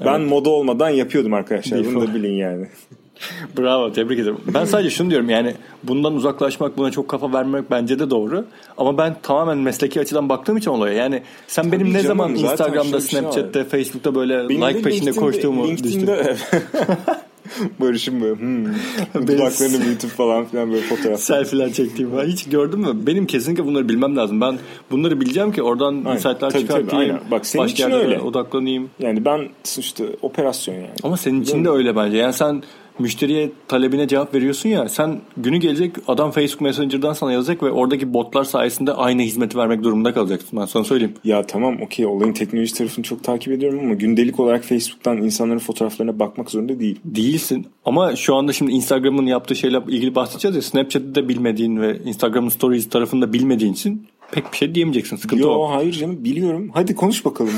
Ben 0.05 0.20
evet. 0.20 0.31
moda 0.31 0.50
olmadan 0.50 0.90
yapıyordum 0.90 1.35
arkadaşlar. 1.35 1.85
Bunu 1.85 2.09
da 2.09 2.14
bilin 2.14 2.33
yani. 2.33 2.66
Bravo 3.59 3.92
tebrik 3.92 4.18
ederim. 4.18 4.37
Ben 4.54 4.64
sadece 4.64 4.90
şunu 4.90 5.11
diyorum 5.11 5.30
yani 5.30 5.54
bundan 5.83 6.14
uzaklaşmak 6.14 6.78
buna 6.78 6.90
çok 6.90 7.09
kafa 7.09 7.33
vermek 7.33 7.70
bence 7.70 7.98
de 7.98 8.11
doğru. 8.11 8.44
Ama 8.78 8.98
ben 8.98 9.16
tamamen 9.22 9.59
mesleki 9.59 10.00
açıdan 10.00 10.28
baktığım 10.28 10.56
için 10.56 10.70
olaya 10.70 10.94
yani 10.94 11.22
sen 11.46 11.62
Tabii 11.62 11.72
benim 11.72 11.88
ne 11.88 12.02
canım, 12.02 12.06
zaman 12.06 12.35
Instagram'da, 12.35 13.00
şey 13.00 13.20
Snapchat'te, 13.20 13.64
Facebook'ta 13.64 14.14
böyle 14.14 14.48
benim 14.48 14.62
like 14.62 14.83
peşinde 14.83 15.12
koştuğumu 15.12 15.68
LinkedIn'de 15.68 16.37
Barış'ın 17.80 18.20
böyle 18.20 18.40
hmm, 18.40 18.66
dudaklarını 19.26 19.85
büyütüp 19.85 20.11
falan 20.11 20.44
filan 20.44 20.72
böyle 20.72 20.83
fotoğraf. 20.83 21.20
Selfie'ler 21.20 21.72
çektiğim 21.72 22.12
var. 22.12 22.26
Hiç 22.26 22.44
gördün 22.44 22.80
mü? 22.80 23.06
Benim 23.06 23.26
kesinlikle 23.26 23.64
bunları 23.64 23.88
bilmem 23.88 24.16
lazım. 24.16 24.40
Ben 24.40 24.59
bunları 24.90 25.20
bileceğim 25.20 25.52
ki 25.52 25.62
oradan 25.62 25.94
insight'lar 25.94 26.50
çıkartayım. 26.50 26.88
Tabii, 26.88 27.00
aynen. 27.00 27.20
Bak 27.30 27.46
senin 27.46 27.66
için 27.66 27.90
öyle. 27.90 28.20
odaklanayım. 28.20 28.90
Yani 28.98 29.24
ben 29.24 29.48
işte 29.78 30.04
operasyon 30.22 30.74
yani. 30.74 30.90
Ama 31.02 31.16
senin 31.16 31.42
için 31.42 31.64
de 31.64 31.70
öyle 31.70 31.96
bence. 31.96 32.16
Yani 32.16 32.33
sen 32.33 32.62
müşteriye 33.00 33.50
talebine 33.68 34.08
cevap 34.08 34.34
veriyorsun 34.34 34.68
ya 34.68 34.88
sen 34.88 35.20
günü 35.36 35.56
gelecek 35.56 35.96
adam 36.08 36.30
Facebook 36.30 36.60
Messenger'dan 36.60 37.12
sana 37.12 37.32
yazacak 37.32 37.62
ve 37.62 37.70
oradaki 37.70 38.14
botlar 38.14 38.44
sayesinde 38.44 38.92
aynı 38.92 39.22
hizmeti 39.22 39.58
vermek 39.58 39.82
durumunda 39.82 40.14
kalacaksın 40.14 40.60
ben 40.60 40.66
sana 40.66 40.84
söyleyeyim. 40.84 41.14
Ya 41.24 41.46
tamam 41.46 41.82
okey 41.82 42.06
olayın 42.06 42.32
teknoloji 42.32 42.74
tarafını 42.74 43.04
çok 43.04 43.24
takip 43.24 43.52
ediyorum 43.52 43.80
ama 43.80 43.94
gündelik 43.94 44.40
olarak 44.40 44.64
Facebook'tan 44.64 45.16
insanların 45.16 45.58
fotoğraflarına 45.58 46.18
bakmak 46.18 46.50
zorunda 46.50 46.80
değil. 46.80 46.98
Değilsin 47.04 47.66
ama 47.84 48.16
şu 48.16 48.34
anda 48.34 48.52
şimdi 48.52 48.72
Instagram'ın 48.72 49.26
yaptığı 49.26 49.56
şeyle 49.56 49.78
ilgili 49.88 50.14
bahsedeceğiz 50.14 50.56
ya 50.56 50.62
Snapchat'ı 50.62 51.14
da 51.14 51.28
bilmediğin 51.28 51.80
ve 51.80 51.98
Instagram'ın 52.04 52.48
stories 52.48 52.88
tarafını 52.88 53.22
da 53.22 53.32
bilmediğin 53.32 53.72
için 53.72 54.06
pek 54.32 54.52
bir 54.52 54.56
şey 54.56 54.74
diyemeyeceksin. 54.74 55.16
Sıkıntı 55.16 55.42
Yo, 55.42 55.48
o. 55.50 55.70
hayır 55.70 55.92
canım 55.92 56.24
biliyorum. 56.24 56.70
Hadi 56.74 56.94
konuş 56.94 57.24
bakalım. 57.24 57.52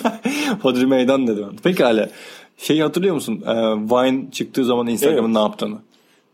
Hodri 0.62 0.86
meydan 0.86 1.26
dedim. 1.26 1.46
Pekala. 1.62 2.10
Şeyi 2.58 2.82
hatırlıyor 2.82 3.14
musun? 3.14 3.42
Ee, 3.46 3.52
Vine 3.76 4.30
çıktığı 4.30 4.64
zaman 4.64 4.86
Instagram'ın 4.86 5.28
evet. 5.28 5.36
ne 5.36 5.42
yaptığını. 5.42 5.76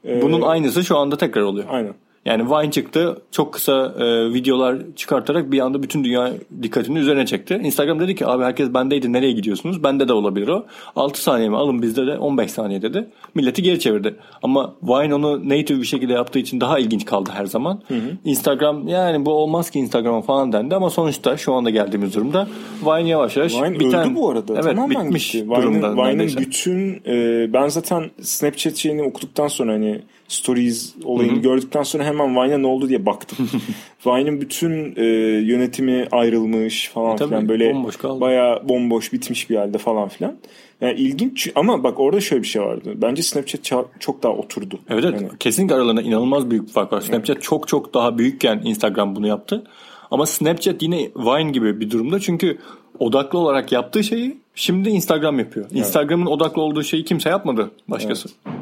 Ee, 0.05 0.23
Bunun 0.23 0.41
aynısı 0.43 0.85
şu 0.85 0.99
anda 0.99 1.17
tekrar 1.17 1.43
oluyor. 1.43 1.67
Aynen. 1.71 1.95
Yani 2.25 2.51
Vine 2.51 2.71
çıktı 2.71 3.23
çok 3.31 3.53
kısa 3.53 3.95
e, 3.99 4.35
videolar 4.35 4.79
çıkartarak 4.97 5.53
bir 5.53 5.61
anda 5.61 5.83
bütün 5.83 6.05
dünya 6.05 6.33
dikkatini 6.63 6.99
üzerine 6.99 7.27
çekti. 7.27 7.61
Instagram 7.63 8.01
dedi 8.01 8.15
ki 8.15 8.27
abi 8.27 8.45
herkes 8.45 8.75
bendeydi 8.75 9.13
nereye 9.13 9.33
gidiyorsunuz? 9.33 9.83
Bende 9.83 10.09
de 10.09 10.13
olabilir 10.13 10.49
o. 10.49 10.67
6 10.97 11.23
saniye 11.23 11.49
mi 11.49 11.57
alın 11.57 11.83
bizde 11.83 12.07
de 12.07 12.19
15 12.19 12.51
saniye 12.51 12.83
dedi. 12.83 13.09
Milleti 13.35 13.63
geri 13.63 13.81
çevirdi. 13.81 14.15
Ama 14.43 14.75
Vine 14.83 15.15
onu 15.15 15.49
native 15.49 15.81
bir 15.81 15.87
şekilde 15.87 16.13
yaptığı 16.13 16.39
için 16.39 16.61
daha 16.61 16.79
ilginç 16.79 17.05
kaldı 17.05 17.31
her 17.35 17.47
zaman. 17.47 17.81
Hı 17.89 17.95
hı. 17.95 18.11
Instagram 18.25 18.89
yani 18.89 19.27
bu 19.27 19.33
olmaz 19.33 19.71
ki 19.71 19.79
Instagram 19.79 20.23
falan 20.23 20.53
dendi 20.53 20.75
ama 20.75 20.91
sonuçta 20.91 21.37
şu 21.37 21.55
anda 21.55 21.71
geldiğimiz 21.71 22.15
durumda 22.15 22.49
Vine 22.83 23.09
yavaş 23.09 23.37
yavaş 23.37 23.55
Vine 23.55 23.81
biten, 23.81 24.01
öldü 24.01 24.15
bu 24.15 24.31
arada. 24.31 24.53
Evet 24.55 24.65
Tamamen 24.65 25.05
bitmiş 25.05 25.31
gitti. 25.33 25.49
durumda. 25.49 25.97
Vine'ın 25.97 26.37
bütün 26.37 27.03
e, 27.07 27.47
ben 27.53 27.69
zaten 27.69 28.11
Snapchat 28.21 28.77
şeyini 28.77 29.03
okuduktan 29.03 29.49
sonra 29.49 29.73
hani 29.73 30.03
Stories 30.29 30.95
olayını 31.05 31.33
Hı-hı. 31.33 31.43
gördükten 31.43 31.83
sonra 31.83 32.05
hemen 32.05 32.37
Vine'a 32.37 32.59
ne 32.59 32.67
oldu 32.67 32.89
diye 32.89 33.07
baktım. 33.07 33.51
Vine'ın 34.07 34.41
bütün 34.41 34.95
e, 34.97 35.05
yönetimi 35.45 36.09
ayrılmış 36.13 36.89
falan 36.89 37.15
e, 37.15 37.17
filan 37.17 37.49
böyle 37.49 37.75
bomboş 37.75 38.03
bayağı 38.03 38.69
bomboş 38.69 39.13
bitmiş 39.13 39.51
bir 39.51 39.57
halde 39.57 39.79
falan 39.79 40.09
filan. 40.09 40.37
Yani 40.81 41.01
ilginç 41.01 41.53
ama 41.55 41.83
bak 41.83 42.01
orada 42.01 42.21
şöyle 42.21 42.43
bir 42.43 42.49
şey 42.49 42.63
vardı. 42.63 42.93
Bence 42.97 43.23
Snapchat 43.23 43.61
çok 44.01 44.23
daha 44.23 44.33
oturdu. 44.33 44.79
Evet, 44.89 45.05
evet. 45.05 45.21
Yani. 45.21 45.39
kesinlikle 45.41 45.75
aralarında 45.75 46.03
inanılmaz 46.03 46.51
büyük 46.51 46.67
bir 46.67 46.73
fark 46.73 46.93
var. 46.93 47.01
Snapchat 47.01 47.37
evet. 47.37 47.45
çok 47.45 47.69
çok 47.69 47.95
daha 47.95 48.19
büyükken 48.19 48.61
Instagram 48.65 49.17
bunu 49.17 49.27
yaptı. 49.27 49.65
Ama 50.11 50.27
Snapchat 50.27 50.83
yine 50.83 51.11
Vine 51.17 51.51
gibi 51.51 51.81
bir 51.81 51.91
durumda 51.91 52.21
çünkü 52.21 52.59
odaklı 52.99 53.39
olarak 53.39 53.73
yaptığı 53.73 54.05
şeyi 54.05 54.37
şimdi 54.55 54.89
Instagram 54.89 55.39
yapıyor. 55.39 55.67
Evet. 55.67 55.79
Instagram'ın 55.79 56.27
odaklı 56.27 56.63
olduğu 56.63 56.83
şeyi 56.83 57.05
kimse 57.05 57.29
yapmadı 57.29 57.71
başkası. 57.89 58.29
Evet. 58.47 58.57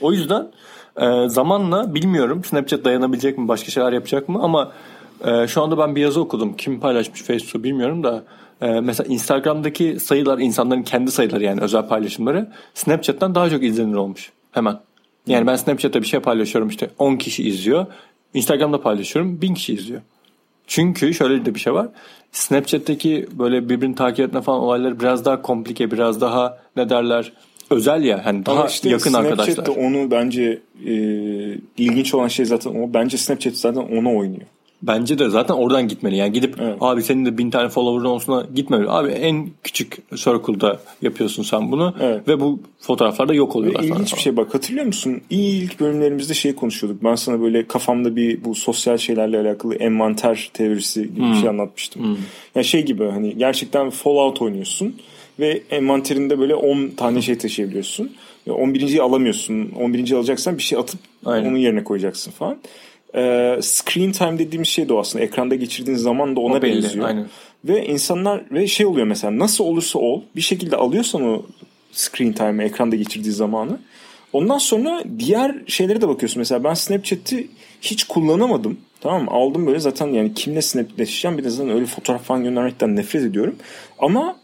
O 0.00 0.12
yüzden 0.12 0.46
e, 1.00 1.28
zamanla 1.28 1.94
bilmiyorum 1.94 2.44
Snapchat 2.44 2.84
dayanabilecek 2.84 3.38
mi 3.38 3.48
başka 3.48 3.70
şeyler 3.70 3.92
yapacak 3.92 4.28
mı 4.28 4.38
ama 4.42 4.72
e, 5.24 5.48
şu 5.48 5.62
anda 5.62 5.78
ben 5.78 5.96
bir 5.96 6.00
yazı 6.00 6.20
okudum. 6.20 6.56
Kim 6.56 6.80
paylaşmış 6.80 7.22
Facebook'u 7.22 7.64
bilmiyorum 7.64 8.04
da 8.04 8.22
e, 8.60 8.80
mesela 8.80 9.14
Instagram'daki 9.14 10.00
sayılar 10.00 10.38
insanların 10.38 10.82
kendi 10.82 11.10
sayıları 11.10 11.44
yani 11.44 11.60
özel 11.60 11.88
paylaşımları 11.88 12.48
Snapchat'tan 12.74 13.34
daha 13.34 13.50
çok 13.50 13.62
izlenir 13.62 13.94
olmuş 13.94 14.32
hemen. 14.52 14.80
Yani 15.26 15.46
ben 15.46 15.56
Snapchat'ta 15.56 16.02
bir 16.02 16.06
şey 16.06 16.20
paylaşıyorum 16.20 16.68
işte 16.68 16.90
10 16.98 17.16
kişi 17.16 17.48
izliyor. 17.48 17.86
Instagram'da 18.34 18.80
paylaşıyorum 18.80 19.40
1000 19.40 19.54
kişi 19.54 19.74
izliyor. 19.74 20.00
Çünkü 20.66 21.14
şöyle 21.14 21.44
de 21.44 21.54
bir 21.54 21.60
şey 21.60 21.72
var. 21.72 21.88
Snapchat'teki 22.32 23.28
böyle 23.32 23.68
birbirini 23.68 23.94
takip 23.94 24.26
etme 24.26 24.42
falan 24.42 24.60
olayları 24.60 25.00
biraz 25.00 25.24
daha 25.24 25.42
komplike, 25.42 25.90
biraz 25.90 26.20
daha 26.20 26.58
ne 26.76 26.88
derler 26.88 27.32
özel 27.70 28.04
ya 28.04 28.24
hani 28.24 28.46
daha 28.46 28.66
işte 28.66 28.88
yakın 28.88 29.10
Snapchat'te 29.10 29.42
arkadaşlar. 29.42 29.76
Onu 29.76 30.10
bence 30.10 30.58
e, 30.86 30.92
ilginç 31.78 32.14
olan 32.14 32.28
şey 32.28 32.46
zaten 32.46 32.70
o. 32.70 32.94
Bence 32.94 33.18
Snapchat 33.18 33.54
zaten 33.54 33.80
onu 33.80 34.16
oynuyor. 34.16 34.46
Bence 34.82 35.18
de 35.18 35.28
zaten 35.28 35.54
oradan 35.54 35.88
gitmeli. 35.88 36.16
Yani 36.16 36.32
gidip 36.32 36.56
evet. 36.60 36.76
abi 36.80 37.02
senin 37.02 37.26
de 37.26 37.38
bin 37.38 37.50
tane 37.50 37.68
follower'ın 37.68 38.14
olsuna 38.14 38.46
gitmemeli. 38.54 38.90
Abi 38.90 39.08
en 39.10 39.50
küçük 39.62 39.98
circle'da 40.16 40.80
yapıyorsun 41.02 41.42
sen 41.42 41.72
bunu 41.72 41.94
evet. 42.00 42.28
ve 42.28 42.40
bu 42.40 42.60
fotoğraflarda 42.80 43.34
yok 43.34 43.56
oluyorlar. 43.56 43.82
Ve 43.82 43.86
ilginç 43.86 44.14
bir 44.14 44.20
şey 44.20 44.36
bak 44.36 44.54
hatırlıyor 44.54 44.86
musun? 44.86 45.20
İlk 45.30 45.80
bölümlerimizde 45.80 46.34
şey 46.34 46.54
konuşuyorduk. 46.54 47.04
Ben 47.04 47.14
sana 47.14 47.40
böyle 47.40 47.66
kafamda 47.66 48.16
bir 48.16 48.44
bu 48.44 48.54
sosyal 48.54 48.96
şeylerle 48.96 49.38
alakalı 49.38 49.74
envanter 49.74 50.50
teorisi 50.54 51.02
gibi 51.02 51.20
hmm. 51.20 51.32
bir 51.32 51.36
şey 51.36 51.48
anlatmıştım. 51.48 52.02
Hmm. 52.02 52.16
Yani 52.54 52.64
şey 52.64 52.82
gibi 52.82 53.04
hani 53.04 53.38
gerçekten 53.38 53.90
Fallout 53.90 54.42
oynuyorsun 54.42 54.96
ve 55.38 55.62
envanterinde 55.70 56.38
böyle 56.38 56.54
10 56.54 56.88
tane 56.88 57.22
şey 57.22 57.38
taşıyabiliyorsun. 57.38 58.12
11.yi 58.46 59.02
alamıyorsun. 59.02 59.70
11. 59.80 60.12
alacaksan 60.12 60.58
bir 60.58 60.62
şey 60.62 60.78
atıp 60.78 61.00
Aynen. 61.24 61.50
onun 61.50 61.58
yerine 61.58 61.84
koyacaksın 61.84 62.30
falan. 62.30 62.58
Ee, 63.14 63.58
screen 63.62 64.12
time 64.12 64.38
dediğimiz 64.38 64.68
şey 64.68 64.88
de 64.88 64.92
o 64.92 64.98
aslında. 64.98 65.24
Ekranda 65.24 65.54
geçirdiğin 65.54 65.96
zaman 65.96 66.36
da 66.36 66.40
ona 66.40 66.54
o 66.54 66.62
belli, 66.62 66.82
benziyor. 66.82 67.06
Aynen. 67.06 67.26
Ve 67.64 67.86
insanlar 67.86 68.42
ve 68.50 68.66
şey 68.66 68.86
oluyor 68.86 69.06
mesela 69.06 69.38
nasıl 69.38 69.64
olursa 69.64 69.98
ol 69.98 70.22
bir 70.36 70.40
şekilde 70.40 70.76
alıyorsan 70.76 71.22
o 71.22 71.42
screen 71.92 72.32
time'ı 72.32 72.66
ekranda 72.66 72.96
geçirdiği 72.96 73.32
zamanı 73.32 73.78
ondan 74.32 74.58
sonra 74.58 75.04
diğer 75.18 75.56
şeylere 75.66 76.00
de 76.00 76.08
bakıyorsun. 76.08 76.40
Mesela 76.40 76.64
ben 76.64 76.74
Snapchat'i 76.74 77.48
hiç 77.80 78.04
kullanamadım. 78.04 78.78
Tamam 79.00 79.24
mı? 79.24 79.30
Aldım 79.30 79.66
böyle 79.66 79.78
zaten 79.78 80.06
yani 80.06 80.34
kimle 80.34 80.62
snapleşeceğim 80.62 81.38
bir 81.38 81.44
de 81.44 81.50
zaten 81.50 81.74
öyle 81.74 81.86
fotoğraf 81.86 82.22
falan 82.22 82.44
göndermekten 82.44 82.96
nefret 82.96 83.22
ediyorum. 83.22 83.56
Ama 83.98 84.36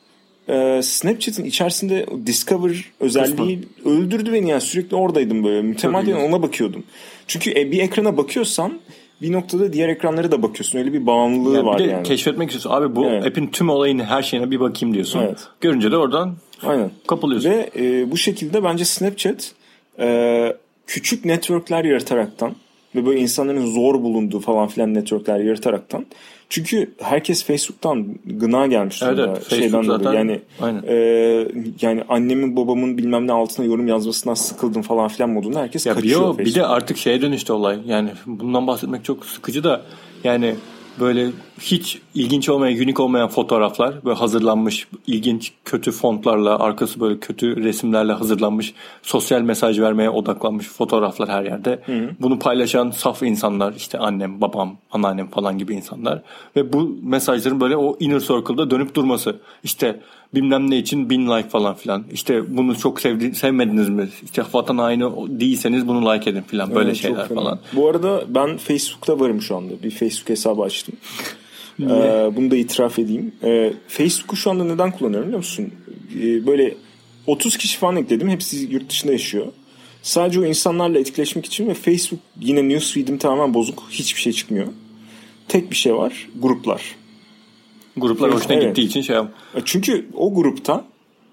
e, 0.48 0.82
Snapchat'in 0.82 1.44
içerisinde 1.44 2.06
Discover 2.26 2.84
özelliği 3.00 3.60
Kısmı. 3.62 3.92
öldürdü 3.92 4.32
beni 4.32 4.50
yani 4.50 4.60
sürekli 4.60 4.96
oradaydım 4.96 5.44
böyle 5.44 5.62
mütemadiyen 5.62 6.16
ona 6.16 6.42
bakıyordum. 6.42 6.84
Çünkü 7.26 7.50
e, 7.50 7.72
bir 7.72 7.78
ekrana 7.78 8.16
bakıyorsan 8.16 8.80
bir 9.22 9.32
noktada 9.32 9.72
diğer 9.72 9.88
ekranlara 9.88 10.32
da 10.32 10.42
bakıyorsun. 10.42 10.78
Öyle 10.78 10.92
bir 10.92 11.06
bağımlılığı 11.06 11.56
yani 11.56 11.66
var 11.66 11.78
bir 11.78 11.84
de 11.84 11.90
yani. 11.90 12.02
keşfetmek 12.02 12.50
istiyorsun. 12.50 12.82
Abi 12.82 12.96
bu 12.96 13.06
evet. 13.06 13.26
app'in 13.26 13.46
tüm 13.46 13.68
olayını 13.68 14.04
her 14.04 14.22
şeyine 14.22 14.50
bir 14.50 14.60
bakayım 14.60 14.94
diyorsun. 14.94 15.20
Evet. 15.20 15.38
Görünce 15.60 15.90
de 15.90 15.96
oradan 15.96 16.36
Aynen. 16.62 16.90
kapılıyorsun. 17.06 17.50
Ve 17.50 17.70
e, 17.76 18.10
bu 18.10 18.16
şekilde 18.16 18.64
bence 18.64 18.84
Snapchat 18.84 19.52
e, 20.00 20.56
küçük 20.86 21.24
networkler 21.24 21.84
yarataraktan 21.84 22.54
ve 22.94 23.06
böyle 23.06 23.20
insanların 23.20 23.66
zor 23.66 24.02
bulunduğu 24.02 24.40
falan 24.40 24.68
filan 24.68 24.94
networkler 24.94 25.40
yarataraktan 25.40 26.06
çünkü 26.48 26.90
herkes 27.00 27.44
Facebook'tan 27.44 28.06
gına 28.24 28.66
gelmiş 28.66 29.02
evet, 29.02 29.18
evet, 29.18 29.50
şeyden 29.50 29.86
dolayı. 29.86 30.16
Yani 30.16 30.40
e, 30.86 30.94
yani 31.80 32.04
annemin 32.08 32.56
babamın 32.56 32.98
bilmem 32.98 33.26
ne 33.26 33.32
altına 33.32 33.66
yorum 33.66 33.88
yazmasından 33.88 34.34
sıkıldım 34.34 34.82
falan 34.82 35.08
filan 35.08 35.30
modunda 35.30 35.60
herkes 35.60 35.86
ya 35.86 35.94
kaçıyor. 35.94 36.38
Bir 36.38 36.54
de 36.54 36.66
artık 36.66 36.96
şeye 36.96 37.22
dönüştü 37.22 37.52
olay. 37.52 37.78
Yani 37.86 38.10
bundan 38.26 38.66
bahsetmek 38.66 39.04
çok 39.04 39.26
sıkıcı 39.26 39.64
da 39.64 39.82
yani 40.24 40.54
böyle 41.00 41.26
hiç 41.60 41.98
ilginç 42.14 42.48
olmayan, 42.48 42.78
unik 42.78 43.00
olmayan 43.00 43.28
fotoğraflar 43.28 44.04
böyle 44.04 44.16
hazırlanmış 44.16 44.88
ilginç 45.06 45.52
kötü 45.64 45.92
fontlarla 45.92 46.58
arkası 46.58 47.00
böyle 47.00 47.18
kötü 47.20 47.64
resimlerle 47.64 48.12
hazırlanmış 48.12 48.74
sosyal 49.02 49.40
mesaj 49.40 49.80
vermeye 49.80 50.10
odaklanmış 50.10 50.66
fotoğraflar 50.66 51.28
her 51.28 51.44
yerde. 51.44 51.82
Hı 51.86 51.92
hı. 51.92 52.10
Bunu 52.20 52.38
paylaşan 52.38 52.90
saf 52.90 53.22
insanlar 53.22 53.74
işte 53.74 53.98
annem, 53.98 54.40
babam, 54.40 54.76
anneannem 54.92 55.28
falan 55.28 55.58
gibi 55.58 55.74
insanlar 55.74 56.22
ve 56.56 56.72
bu 56.72 56.96
mesajların 57.02 57.60
böyle 57.60 57.76
o 57.76 57.96
inner 58.00 58.20
circle'da 58.20 58.70
dönüp 58.70 58.94
durması. 58.94 59.36
İşte 59.64 60.00
bilmem 60.34 60.70
ne 60.70 60.78
için 60.78 61.10
bin 61.10 61.26
like 61.26 61.48
falan 61.48 61.74
filan. 61.74 62.04
İşte 62.12 62.56
bunu 62.56 62.78
çok 62.78 63.00
sevdi, 63.00 63.34
sevmediniz 63.34 63.88
mi? 63.88 64.08
İşte 64.24 64.42
vatan 64.52 64.78
haini 64.78 65.04
değilseniz 65.40 65.88
bunu 65.88 66.12
like 66.12 66.30
edin 66.30 66.42
filan 66.42 66.74
böyle 66.74 66.88
evet, 66.88 66.96
şeyler 66.96 67.28
falan. 67.28 67.58
Bu 67.72 67.88
arada 67.88 68.22
ben 68.28 68.56
Facebook'ta 68.56 69.20
varım 69.20 69.42
şu 69.42 69.56
anda. 69.56 69.82
Bir 69.82 69.90
Facebook 69.90 70.28
hesabı 70.28 70.62
açtım. 70.62 70.94
Ee, 71.80 72.30
bunu 72.36 72.50
da 72.50 72.56
itiraf 72.56 72.98
edeyim. 72.98 73.32
Ee, 73.44 73.72
Facebook'u 73.88 74.36
şu 74.36 74.50
anda 74.50 74.64
neden 74.64 74.90
kullanıyorum 74.90 75.26
biliyor 75.26 75.38
musun? 75.38 75.72
Ee, 76.20 76.46
böyle 76.46 76.74
30 77.26 77.56
kişi 77.56 77.78
falan 77.78 77.96
ekledim. 77.96 78.28
Hepsi 78.28 78.56
yurt 78.56 78.90
dışında 78.90 79.12
yaşıyor. 79.12 79.46
Sadece 80.02 80.40
o 80.40 80.44
insanlarla 80.44 80.98
etkileşmek 80.98 81.46
için 81.46 81.68
ve 81.68 81.74
Facebook 81.74 82.20
yine 82.40 82.68
newsfeed'im 82.68 83.18
tamamen 83.18 83.54
bozuk. 83.54 83.82
Hiçbir 83.90 84.20
şey 84.20 84.32
çıkmıyor. 84.32 84.66
Tek 85.48 85.70
bir 85.70 85.76
şey 85.76 85.94
var. 85.94 86.28
Gruplar. 86.42 86.82
Gruplar 87.96 88.34
hoşuna 88.34 88.54
evet. 88.54 88.66
gittiği 88.66 88.86
için 88.86 89.02
şey 89.02 89.16
yap. 89.16 89.32
E, 89.54 89.58
çünkü 89.64 90.06
o 90.14 90.34
grupta 90.34 90.84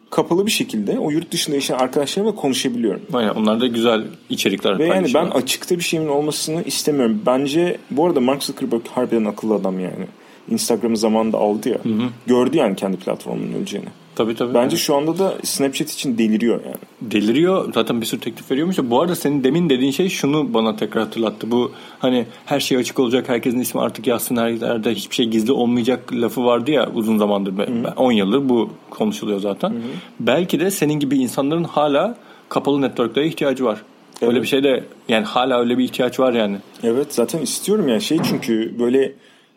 kapalı 0.09 0.45
bir 0.45 0.51
şekilde 0.51 0.99
o 0.99 1.11
yurt 1.11 1.31
dışında 1.31 1.55
yaşayan 1.55 1.77
arkadaşlarımla 1.77 2.35
konuşabiliyorum. 2.35 3.01
Aynen 3.13 3.29
onlar 3.29 3.61
da 3.61 3.67
güzel 3.67 4.03
içerikler 4.29 4.79
Ve 4.79 4.87
yani 4.87 5.13
ben 5.13 5.25
açıkta 5.25 5.77
bir 5.77 5.83
şeyimin 5.83 6.09
olmasını 6.09 6.63
istemiyorum. 6.63 7.21
Bence 7.25 7.77
bu 7.91 8.05
arada 8.05 8.19
Mark 8.19 8.43
Zuckerberg 8.43 8.87
harbiden 8.87 9.25
akıllı 9.25 9.53
adam 9.53 9.79
yani. 9.79 10.07
Instagram'ı 10.51 10.97
zamanında 10.97 11.37
aldı 11.37 11.69
ya. 11.69 11.77
Hı 11.83 11.89
hı. 11.89 12.09
Gördü 12.27 12.57
yani 12.57 12.75
kendi 12.75 12.97
platformunun 12.97 13.53
öleceğini. 13.53 13.87
Tabii 14.15 14.35
tabii. 14.35 14.53
Bence 14.53 14.77
şu 14.77 14.95
anda 14.95 15.19
da 15.19 15.33
Snapchat 15.43 15.91
için 15.91 16.17
deliriyor 16.17 16.59
yani. 16.65 16.75
Deliriyor. 17.01 17.73
Zaten 17.73 18.01
bir 18.01 18.05
sürü 18.05 18.19
teklif 18.21 18.51
veriyormuş. 18.51 18.77
Bu 18.83 19.01
arada 19.01 19.15
senin 19.15 19.43
demin 19.43 19.69
dediğin 19.69 19.91
şey 19.91 20.09
şunu 20.09 20.53
bana 20.53 20.75
tekrar 20.75 21.03
hatırlattı. 21.03 21.51
Bu 21.51 21.71
hani 21.99 22.25
her 22.45 22.59
şey 22.59 22.77
açık 22.77 22.99
olacak. 22.99 23.29
Herkesin 23.29 23.59
ismi 23.59 23.81
artık 23.81 24.07
yazsın. 24.07 24.37
Her 24.37 24.49
yerde 24.49 24.93
hiçbir 24.93 25.15
şey 25.15 25.25
gizli 25.25 25.51
olmayacak 25.51 26.13
lafı 26.13 26.45
vardı 26.45 26.71
ya 26.71 26.89
uzun 26.93 27.17
zamandır. 27.17 27.57
Hı-hı. 27.57 27.93
10 27.95 28.11
yıldır 28.11 28.49
bu 28.49 28.69
konuşuluyor 28.89 29.39
zaten. 29.39 29.69
Hı-hı. 29.69 29.79
Belki 30.19 30.59
de 30.59 30.71
senin 30.71 30.99
gibi 30.99 31.17
insanların 31.17 31.63
hala 31.63 32.17
kapalı 32.49 32.81
networklere 32.81 33.27
ihtiyacı 33.27 33.65
var. 33.65 33.81
Evet. 34.21 34.29
Öyle 34.29 34.41
bir 34.41 34.47
şey 34.47 34.63
de 34.63 34.83
yani 35.09 35.25
hala 35.25 35.59
öyle 35.59 35.77
bir 35.77 35.83
ihtiyaç 35.83 36.19
var 36.19 36.33
yani. 36.33 36.57
Evet 36.83 37.13
zaten 37.13 37.39
istiyorum 37.39 37.87
yani 37.87 38.01
şey 38.01 38.17
çünkü 38.29 38.75
böyle 38.79 39.13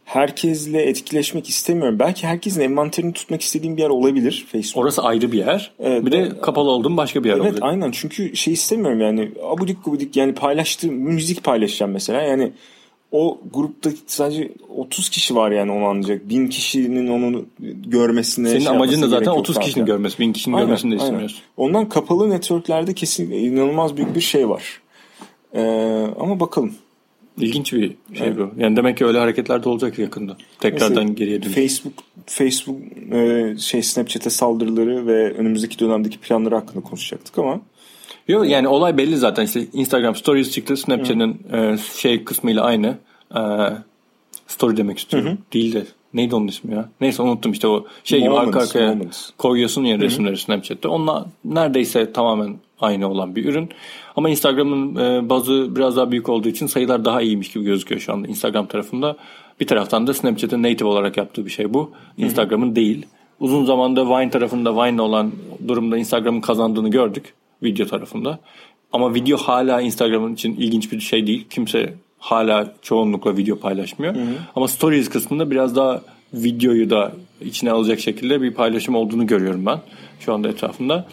herkesle 0.09 0.83
etkileşmek 0.83 1.49
istemiyorum. 1.49 1.99
Belki 1.99 2.27
herkesin 2.27 2.61
envanterini 2.61 3.13
tutmak 3.13 3.43
istediğim 3.43 3.77
bir 3.77 3.83
yer 3.83 3.89
olabilir 3.89 4.47
Facebook. 4.53 4.85
Orası 4.85 5.03
ayrı 5.03 5.33
bir 5.33 5.39
yer. 5.39 5.73
Evet, 5.79 6.07
bir 6.07 6.13
de 6.13 6.41
kapalı 6.41 6.71
olduğum 6.71 6.97
başka 6.97 7.25
bir 7.25 7.29
yer 7.29 7.35
evet, 7.35 7.45
olabilir. 7.45 7.63
Evet 7.63 7.73
aynen 7.73 7.91
çünkü 7.91 8.37
şey 8.37 8.55
istemiyorum 8.55 9.01
yani 9.01 9.31
abudik 9.45 9.85
gubidik 9.85 10.17
yani 10.17 10.35
paylaştığım 10.35 10.95
müzik 10.95 11.45
paylaşacağım 11.45 11.93
mesela 11.93 12.23
yani 12.23 12.53
o 13.13 13.41
grupta 13.55 13.91
sadece 14.07 14.53
30 14.77 15.09
kişi 15.09 15.37
var 15.37 15.51
yani 15.51 15.73
onu 15.73 15.85
anlayacak. 15.85 16.29
Bin 16.29 16.49
kişinin 16.49 17.09
onu 17.09 17.45
görmesine 17.87 18.49
Senin 18.49 18.61
şey 18.61 18.69
amacın 18.69 19.03
da 19.03 19.09
zaten 19.09 19.31
30 19.31 19.59
kişinin 19.59 19.87
görmesi. 19.87 20.19
Bin 20.19 20.33
kişinin 20.33 20.55
aynen, 20.55 20.67
görmesini 20.67 20.93
de 20.93 20.97
istemiyorsun. 20.97 21.41
Ondan 21.57 21.89
kapalı 21.89 22.31
networklerde 22.31 22.95
kesin 22.95 23.31
inanılmaz 23.31 23.97
büyük 23.97 24.15
bir 24.15 24.21
şey 24.21 24.49
var. 24.49 24.81
Ee, 25.55 26.07
ama 26.21 26.41
bakalım. 26.41 26.75
İlginç 27.41 27.73
bir 27.73 27.81
şey 28.15 28.27
evet. 28.27 28.39
bu. 28.39 28.51
Yani 28.63 28.77
demek 28.77 28.99
ki 28.99 29.07
öyle 29.07 29.19
hareketler 29.19 29.65
de 29.65 29.69
olacak 29.69 29.99
yakında. 29.99 30.37
Tekrardan 30.61 30.89
Mesela 30.89 31.13
geriye 31.13 31.43
dönüş. 31.43 31.55
Facebook 31.55 31.93
Facebook 32.27 32.77
e, 33.13 33.55
şey 33.59 33.83
Snapchat'e 33.83 34.31
saldırıları 34.31 35.07
ve 35.07 35.33
önümüzdeki 35.33 35.79
dönemdeki 35.79 36.19
planları 36.19 36.55
hakkında 36.55 36.81
konuşacaktık 36.81 37.39
ama 37.39 37.61
Yok 38.29 38.49
yani 38.49 38.69
olay 38.69 38.97
belli 38.97 39.17
zaten. 39.17 39.45
İşte 39.45 39.67
Instagram 39.73 40.15
Stories 40.15 40.51
çıktı. 40.51 40.77
Snapchat'in 40.77 41.41
e, 41.53 41.79
şey 41.97 42.25
kısmıyla 42.25 42.65
aynı. 42.65 42.99
E, 43.35 43.41
story 44.47 44.77
demek 44.77 44.99
istiyorum. 44.99 45.29
Hı 45.29 45.33
hı. 45.33 45.39
Değil 45.53 45.75
de 45.75 45.85
neydi 46.15 46.35
onun 46.35 46.49
ismi 46.49 46.75
ya? 46.75 46.89
Neyse 47.01 47.23
unuttum 47.23 47.53
işte 47.53 47.69
o 47.69 47.87
şey 48.05 48.21
gibi 48.21 48.31
arka 48.31 48.61
arkaya 48.61 48.89
moments. 48.89 49.31
koyuyorsun 49.39 49.85
ya 49.85 49.99
resimleri 49.99 50.37
Snapchat'te. 50.37 50.89
Onunla 50.89 51.27
neredeyse 51.45 52.13
tamamen 52.13 52.57
aynı 52.81 53.11
olan 53.11 53.37
bir 53.37 53.45
ürün. 53.45 53.69
Ama 54.19 54.31
Instagram'ın 54.31 54.97
e, 54.97 55.29
bazı 55.29 55.77
biraz 55.77 55.97
daha 55.97 56.11
büyük 56.11 56.29
olduğu 56.29 56.49
için 56.49 56.67
sayılar 56.67 57.05
daha 57.05 57.23
iyiymiş 57.23 57.53
gibi 57.53 57.65
gözüküyor 57.65 58.01
şu 58.01 58.13
anda 58.13 58.29
Instagram 58.29 58.67
tarafında. 58.67 59.17
Bir 59.61 59.67
taraftan 59.67 60.07
da 60.07 60.15
Snapchat'in 60.15 60.63
native 60.63 60.89
olarak 60.89 61.17
yaptığı 61.17 61.47
bir 61.47 61.51
şey 61.51 61.75
bu. 61.75 61.91
Instagram'ın 62.17 62.77
değil. 62.77 63.07
Uzun 63.41 63.65
zamanda 63.65 64.07
Vine 64.07 64.31
tarafında 64.31 64.85
Vine'la 64.85 65.03
olan 65.03 65.33
durumda 65.69 65.99
Instagram'ın 65.99 66.41
kazandığını 66.41 66.91
gördük 66.91 67.35
video 67.63 67.87
tarafında. 67.87 68.39
Ama 68.93 69.15
video 69.15 69.39
hala 69.39 69.81
Instagram'ın 69.81 70.35
için 70.35 70.57
ilginç 70.57 70.93
bir 70.93 71.01
şey 71.01 71.27
değil. 71.27 71.47
Kimse 71.51 71.95
hala 72.19 72.75
çoğunlukla 72.83 73.37
video 73.37 73.59
paylaşmıyor. 73.59 74.15
Hı 74.15 74.21
hı. 74.21 74.35
Ama 74.57 74.69
stories 74.69 75.09
kısmında 75.09 75.51
biraz 75.51 75.77
daha 75.77 76.03
videoyu 76.35 76.91
da 76.91 77.13
içine 77.41 77.71
alacak 77.71 78.01
şekilde 78.01 78.43
bir 78.43 78.55
paylaşım 78.55 78.95
olduğunu 78.95 79.27
görüyorum 79.27 79.67
ben 79.67 79.81
şu 80.21 80.35
anda 80.35 80.49
etrafında. 80.49 81.07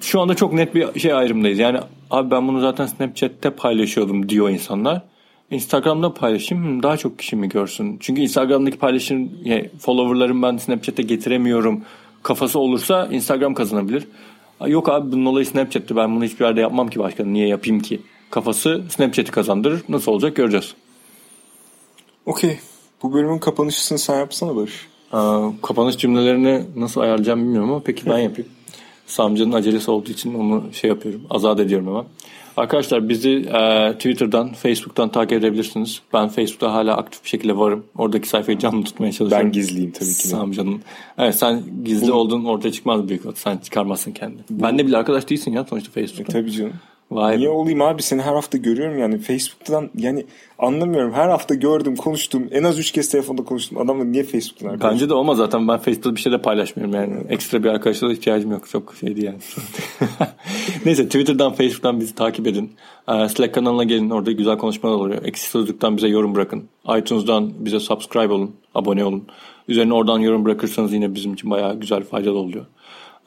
Şu 0.00 0.20
anda 0.20 0.34
çok 0.34 0.52
net 0.52 0.74
bir 0.74 1.00
şey 1.00 1.12
ayrımdayız. 1.12 1.58
Yani 1.58 1.78
abi 2.10 2.30
ben 2.30 2.48
bunu 2.48 2.60
zaten 2.60 2.86
Snapchat'te 2.86 3.50
paylaşıyordum 3.50 4.28
diyor 4.28 4.50
insanlar. 4.50 5.02
Instagram'da 5.50 6.14
paylaşayım 6.14 6.82
daha 6.82 6.96
çok 6.96 7.18
kişi 7.18 7.36
mi 7.36 7.48
görsün? 7.48 7.96
Çünkü 8.00 8.20
Instagram'daki 8.20 8.78
paylaşım 8.78 9.30
yani 9.44 9.70
followerlarım 9.78 10.42
ben 10.42 10.56
Snapchat'e 10.56 11.02
getiremiyorum 11.02 11.84
kafası 12.22 12.58
olursa 12.58 13.08
Instagram 13.10 13.54
kazanabilir. 13.54 14.08
Yok 14.66 14.88
abi 14.88 15.12
bunun 15.12 15.26
olayı 15.26 15.46
Snapchat'ti 15.46 15.96
ben 15.96 16.16
bunu 16.16 16.24
hiçbir 16.24 16.44
yerde 16.44 16.60
yapmam 16.60 16.88
ki 16.88 16.98
başka 16.98 17.24
niye 17.24 17.48
yapayım 17.48 17.80
ki? 17.80 18.00
Kafası 18.30 18.82
Snapchat'i 18.88 19.30
kazandırır. 19.30 19.82
Nasıl 19.88 20.12
olacak 20.12 20.36
göreceğiz. 20.36 20.74
Okey. 22.26 22.58
Bu 23.02 23.12
bölümün 23.12 23.38
kapanışını 23.38 23.98
sen 23.98 24.18
yapsana 24.18 24.56
Barış. 24.56 24.86
Aa, 25.12 25.48
kapanış 25.62 25.96
cümlelerini 25.96 26.62
nasıl 26.76 27.00
ayarlayacağım 27.00 27.40
bilmiyorum 27.40 27.70
ama 27.70 27.82
peki 27.84 28.06
ben 28.06 28.18
yapayım. 28.18 28.50
Samcı'nın 29.08 29.52
acelesi 29.52 29.90
olduğu 29.90 30.10
için 30.10 30.34
onu 30.34 30.64
şey 30.72 30.90
yapıyorum. 30.90 31.22
Azat 31.30 31.60
ediyorum 31.60 31.86
hemen. 31.86 32.04
Arkadaşlar 32.56 33.08
bizi 33.08 33.30
e, 33.30 33.92
Twitter'dan, 33.92 34.52
Facebook'tan 34.52 35.08
takip 35.08 35.38
edebilirsiniz. 35.38 36.02
Ben 36.12 36.28
Facebook'ta 36.28 36.72
hala 36.74 36.96
aktif 36.96 37.24
bir 37.24 37.28
şekilde 37.28 37.56
varım. 37.56 37.84
Oradaki 37.98 38.28
sayfayı 38.28 38.58
canlı 38.58 38.84
tutmaya 38.84 39.12
çalışıyorum. 39.12 39.46
Ben 39.46 39.52
gizliyim 39.52 39.90
tabii 39.90 40.06
ki. 40.06 40.28
Samcan'ın. 40.28 40.82
Evet 41.18 41.34
sen 41.34 41.62
gizli 41.84 42.08
Bu... 42.08 42.12
olduğun 42.12 42.44
ortaya 42.44 42.72
çıkmaz 42.72 43.08
büyük 43.08 43.22
Sen 43.34 43.56
çıkarmazsın 43.56 44.12
kendini. 44.12 44.40
Bu... 44.50 44.62
Ben 44.62 44.78
de 44.78 44.86
bile 44.86 44.96
arkadaş 44.96 45.28
değilsin 45.28 45.52
ya 45.52 45.64
sonuçta 45.64 45.90
Facebook'ta. 45.90 46.38
E, 46.38 46.40
tabii 46.40 46.52
canım. 46.52 46.72
Vay 47.10 47.38
Niye 47.38 47.48
be. 47.48 47.52
olayım 47.52 47.82
abi 47.82 48.02
seni 48.02 48.22
her 48.22 48.32
hafta 48.34 48.58
görüyorum 48.58 48.98
yani 48.98 49.18
Facebook'tan 49.18 49.90
yani 49.94 50.26
anlamıyorum 50.58 51.12
her 51.12 51.28
hafta 51.28 51.54
gördüm 51.54 51.96
konuştum 51.96 52.48
en 52.50 52.64
az 52.64 52.78
3 52.78 52.92
kez 52.92 53.08
telefonda 53.08 53.44
konuştum 53.44 53.78
adamla 53.78 54.04
niye 54.04 54.24
Facebook'tan 54.24 54.68
arkadaş? 54.68 54.92
Bence 54.92 55.08
de 55.08 55.14
olmaz 55.14 55.36
zaten 55.36 55.68
ben 55.68 55.78
Facebook'ta 55.78 56.16
bir 56.16 56.20
şey 56.20 56.32
de 56.32 56.42
paylaşmıyorum 56.42 56.94
yani 56.94 57.14
ekstra 57.28 57.62
bir 57.64 57.68
arkadaşlığa 57.68 58.12
ihtiyacım 58.12 58.50
yok 58.50 58.68
çok 58.70 58.94
şeydi 59.00 59.24
yani. 59.24 59.38
Neyse 60.84 61.04
Twitter'dan 61.04 61.52
Facebook'tan 61.52 62.00
bizi 62.00 62.14
takip 62.14 62.46
edin. 62.46 62.72
Ee, 63.08 63.28
Slack 63.28 63.54
kanalına 63.54 63.84
gelin 63.84 64.10
orada 64.10 64.32
güzel 64.32 64.58
konuşmalar 64.58 64.94
oluyor. 64.94 65.24
Eksik 65.24 65.48
sözlükten 65.50 65.96
bize 65.96 66.08
yorum 66.08 66.34
bırakın. 66.34 66.64
iTunes'dan 66.98 67.52
bize 67.58 67.80
subscribe 67.80 68.32
olun 68.32 68.56
abone 68.74 69.04
olun. 69.04 69.24
Üzerine 69.68 69.92
oradan 69.94 70.18
yorum 70.18 70.44
bırakırsanız 70.44 70.92
yine 70.92 71.14
bizim 71.14 71.34
için 71.34 71.50
bayağı 71.50 71.80
güzel 71.80 72.02
faydalı 72.04 72.38
oluyor. 72.38 72.64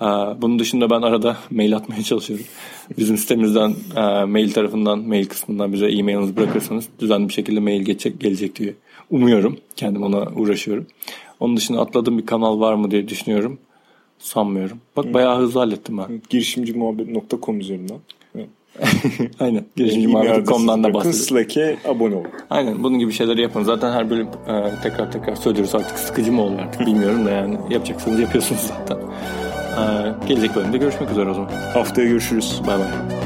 Ee, 0.02 0.06
bunun 0.42 0.60
dışında 0.60 0.90
ben 0.90 1.02
arada 1.02 1.38
mail 1.52 1.76
atmaya 1.76 2.04
çalışıyorum. 2.04 2.46
Bizim 2.98 3.18
sitemizden 3.18 3.76
e, 3.96 4.26
mail 4.26 4.52
tarafından, 4.54 5.00
mail 5.00 5.26
kısmından 5.26 5.74
bize 5.74 5.88
e-mailinizi 5.88 6.38
bırakırsanız 6.38 6.88
düzenli 7.00 7.28
bir 7.30 7.34
şekilde 7.34 7.60
mail 7.60 7.82
geçecek, 7.82 8.20
gelecek 8.20 8.56
diye 8.56 8.74
umuyorum. 9.10 9.58
Kendim 9.76 10.04
ona 10.04 10.22
uğraşıyorum. 10.36 10.88
Onun 11.40 11.58
dışında 11.58 11.82
atladığım 11.82 12.18
bir 12.18 12.26
kanal 12.26 12.60
var 12.60 12.74
mı 12.74 12.92
diye 12.92 13.08
düşünüyorum. 13.08 13.60
Sanmıyorum. 14.20 14.78
Bak 14.98 15.06
Hı. 15.06 15.14
bayağı 15.14 15.40
hızlı 15.40 15.60
hallettim 15.60 15.98
ben. 15.98 16.22
Girişimcimuhabbet.com 16.30 17.60
üzerinden. 17.60 17.98
Aynen. 19.40 19.66
Girişimcimuhabbet.com'dan 19.76 20.84
da 20.84 20.94
bahsediyorum. 20.94 21.26
Slack'e 21.26 21.78
abone 21.90 22.16
olun. 22.16 22.28
Aynen. 22.50 22.84
Bunun 22.84 23.00
gibi 23.00 23.12
şeyleri 23.12 23.42
yapın. 23.42 23.64
Zaten 23.64 23.92
her 23.92 24.10
bölüm 24.10 24.28
e, 24.28 24.82
tekrar 24.84 25.12
tekrar 25.12 25.36
söylüyoruz 25.36 25.76
artık. 25.76 26.00
Sıkıcı 26.00 26.32
mı 26.32 26.42
oluyor 26.42 26.60
artık 26.60 26.88
bilmiyorum 26.88 27.26
da 27.26 27.32
yani. 27.32 27.58
Yapacaksanız 27.70 28.20
yapıyorsunuz 28.20 28.62
zaten. 28.62 28.98
Ee, 29.72 30.28
gelecek 30.28 30.56
bölümde 30.56 30.78
görüşmek 30.78 31.12
üzere 31.12 31.30
o 31.30 31.34
zaman. 31.34 31.50
Haftaya 31.74 32.08
görüşürüz. 32.08 32.62
Bay 32.68 32.80
bay. 32.80 33.21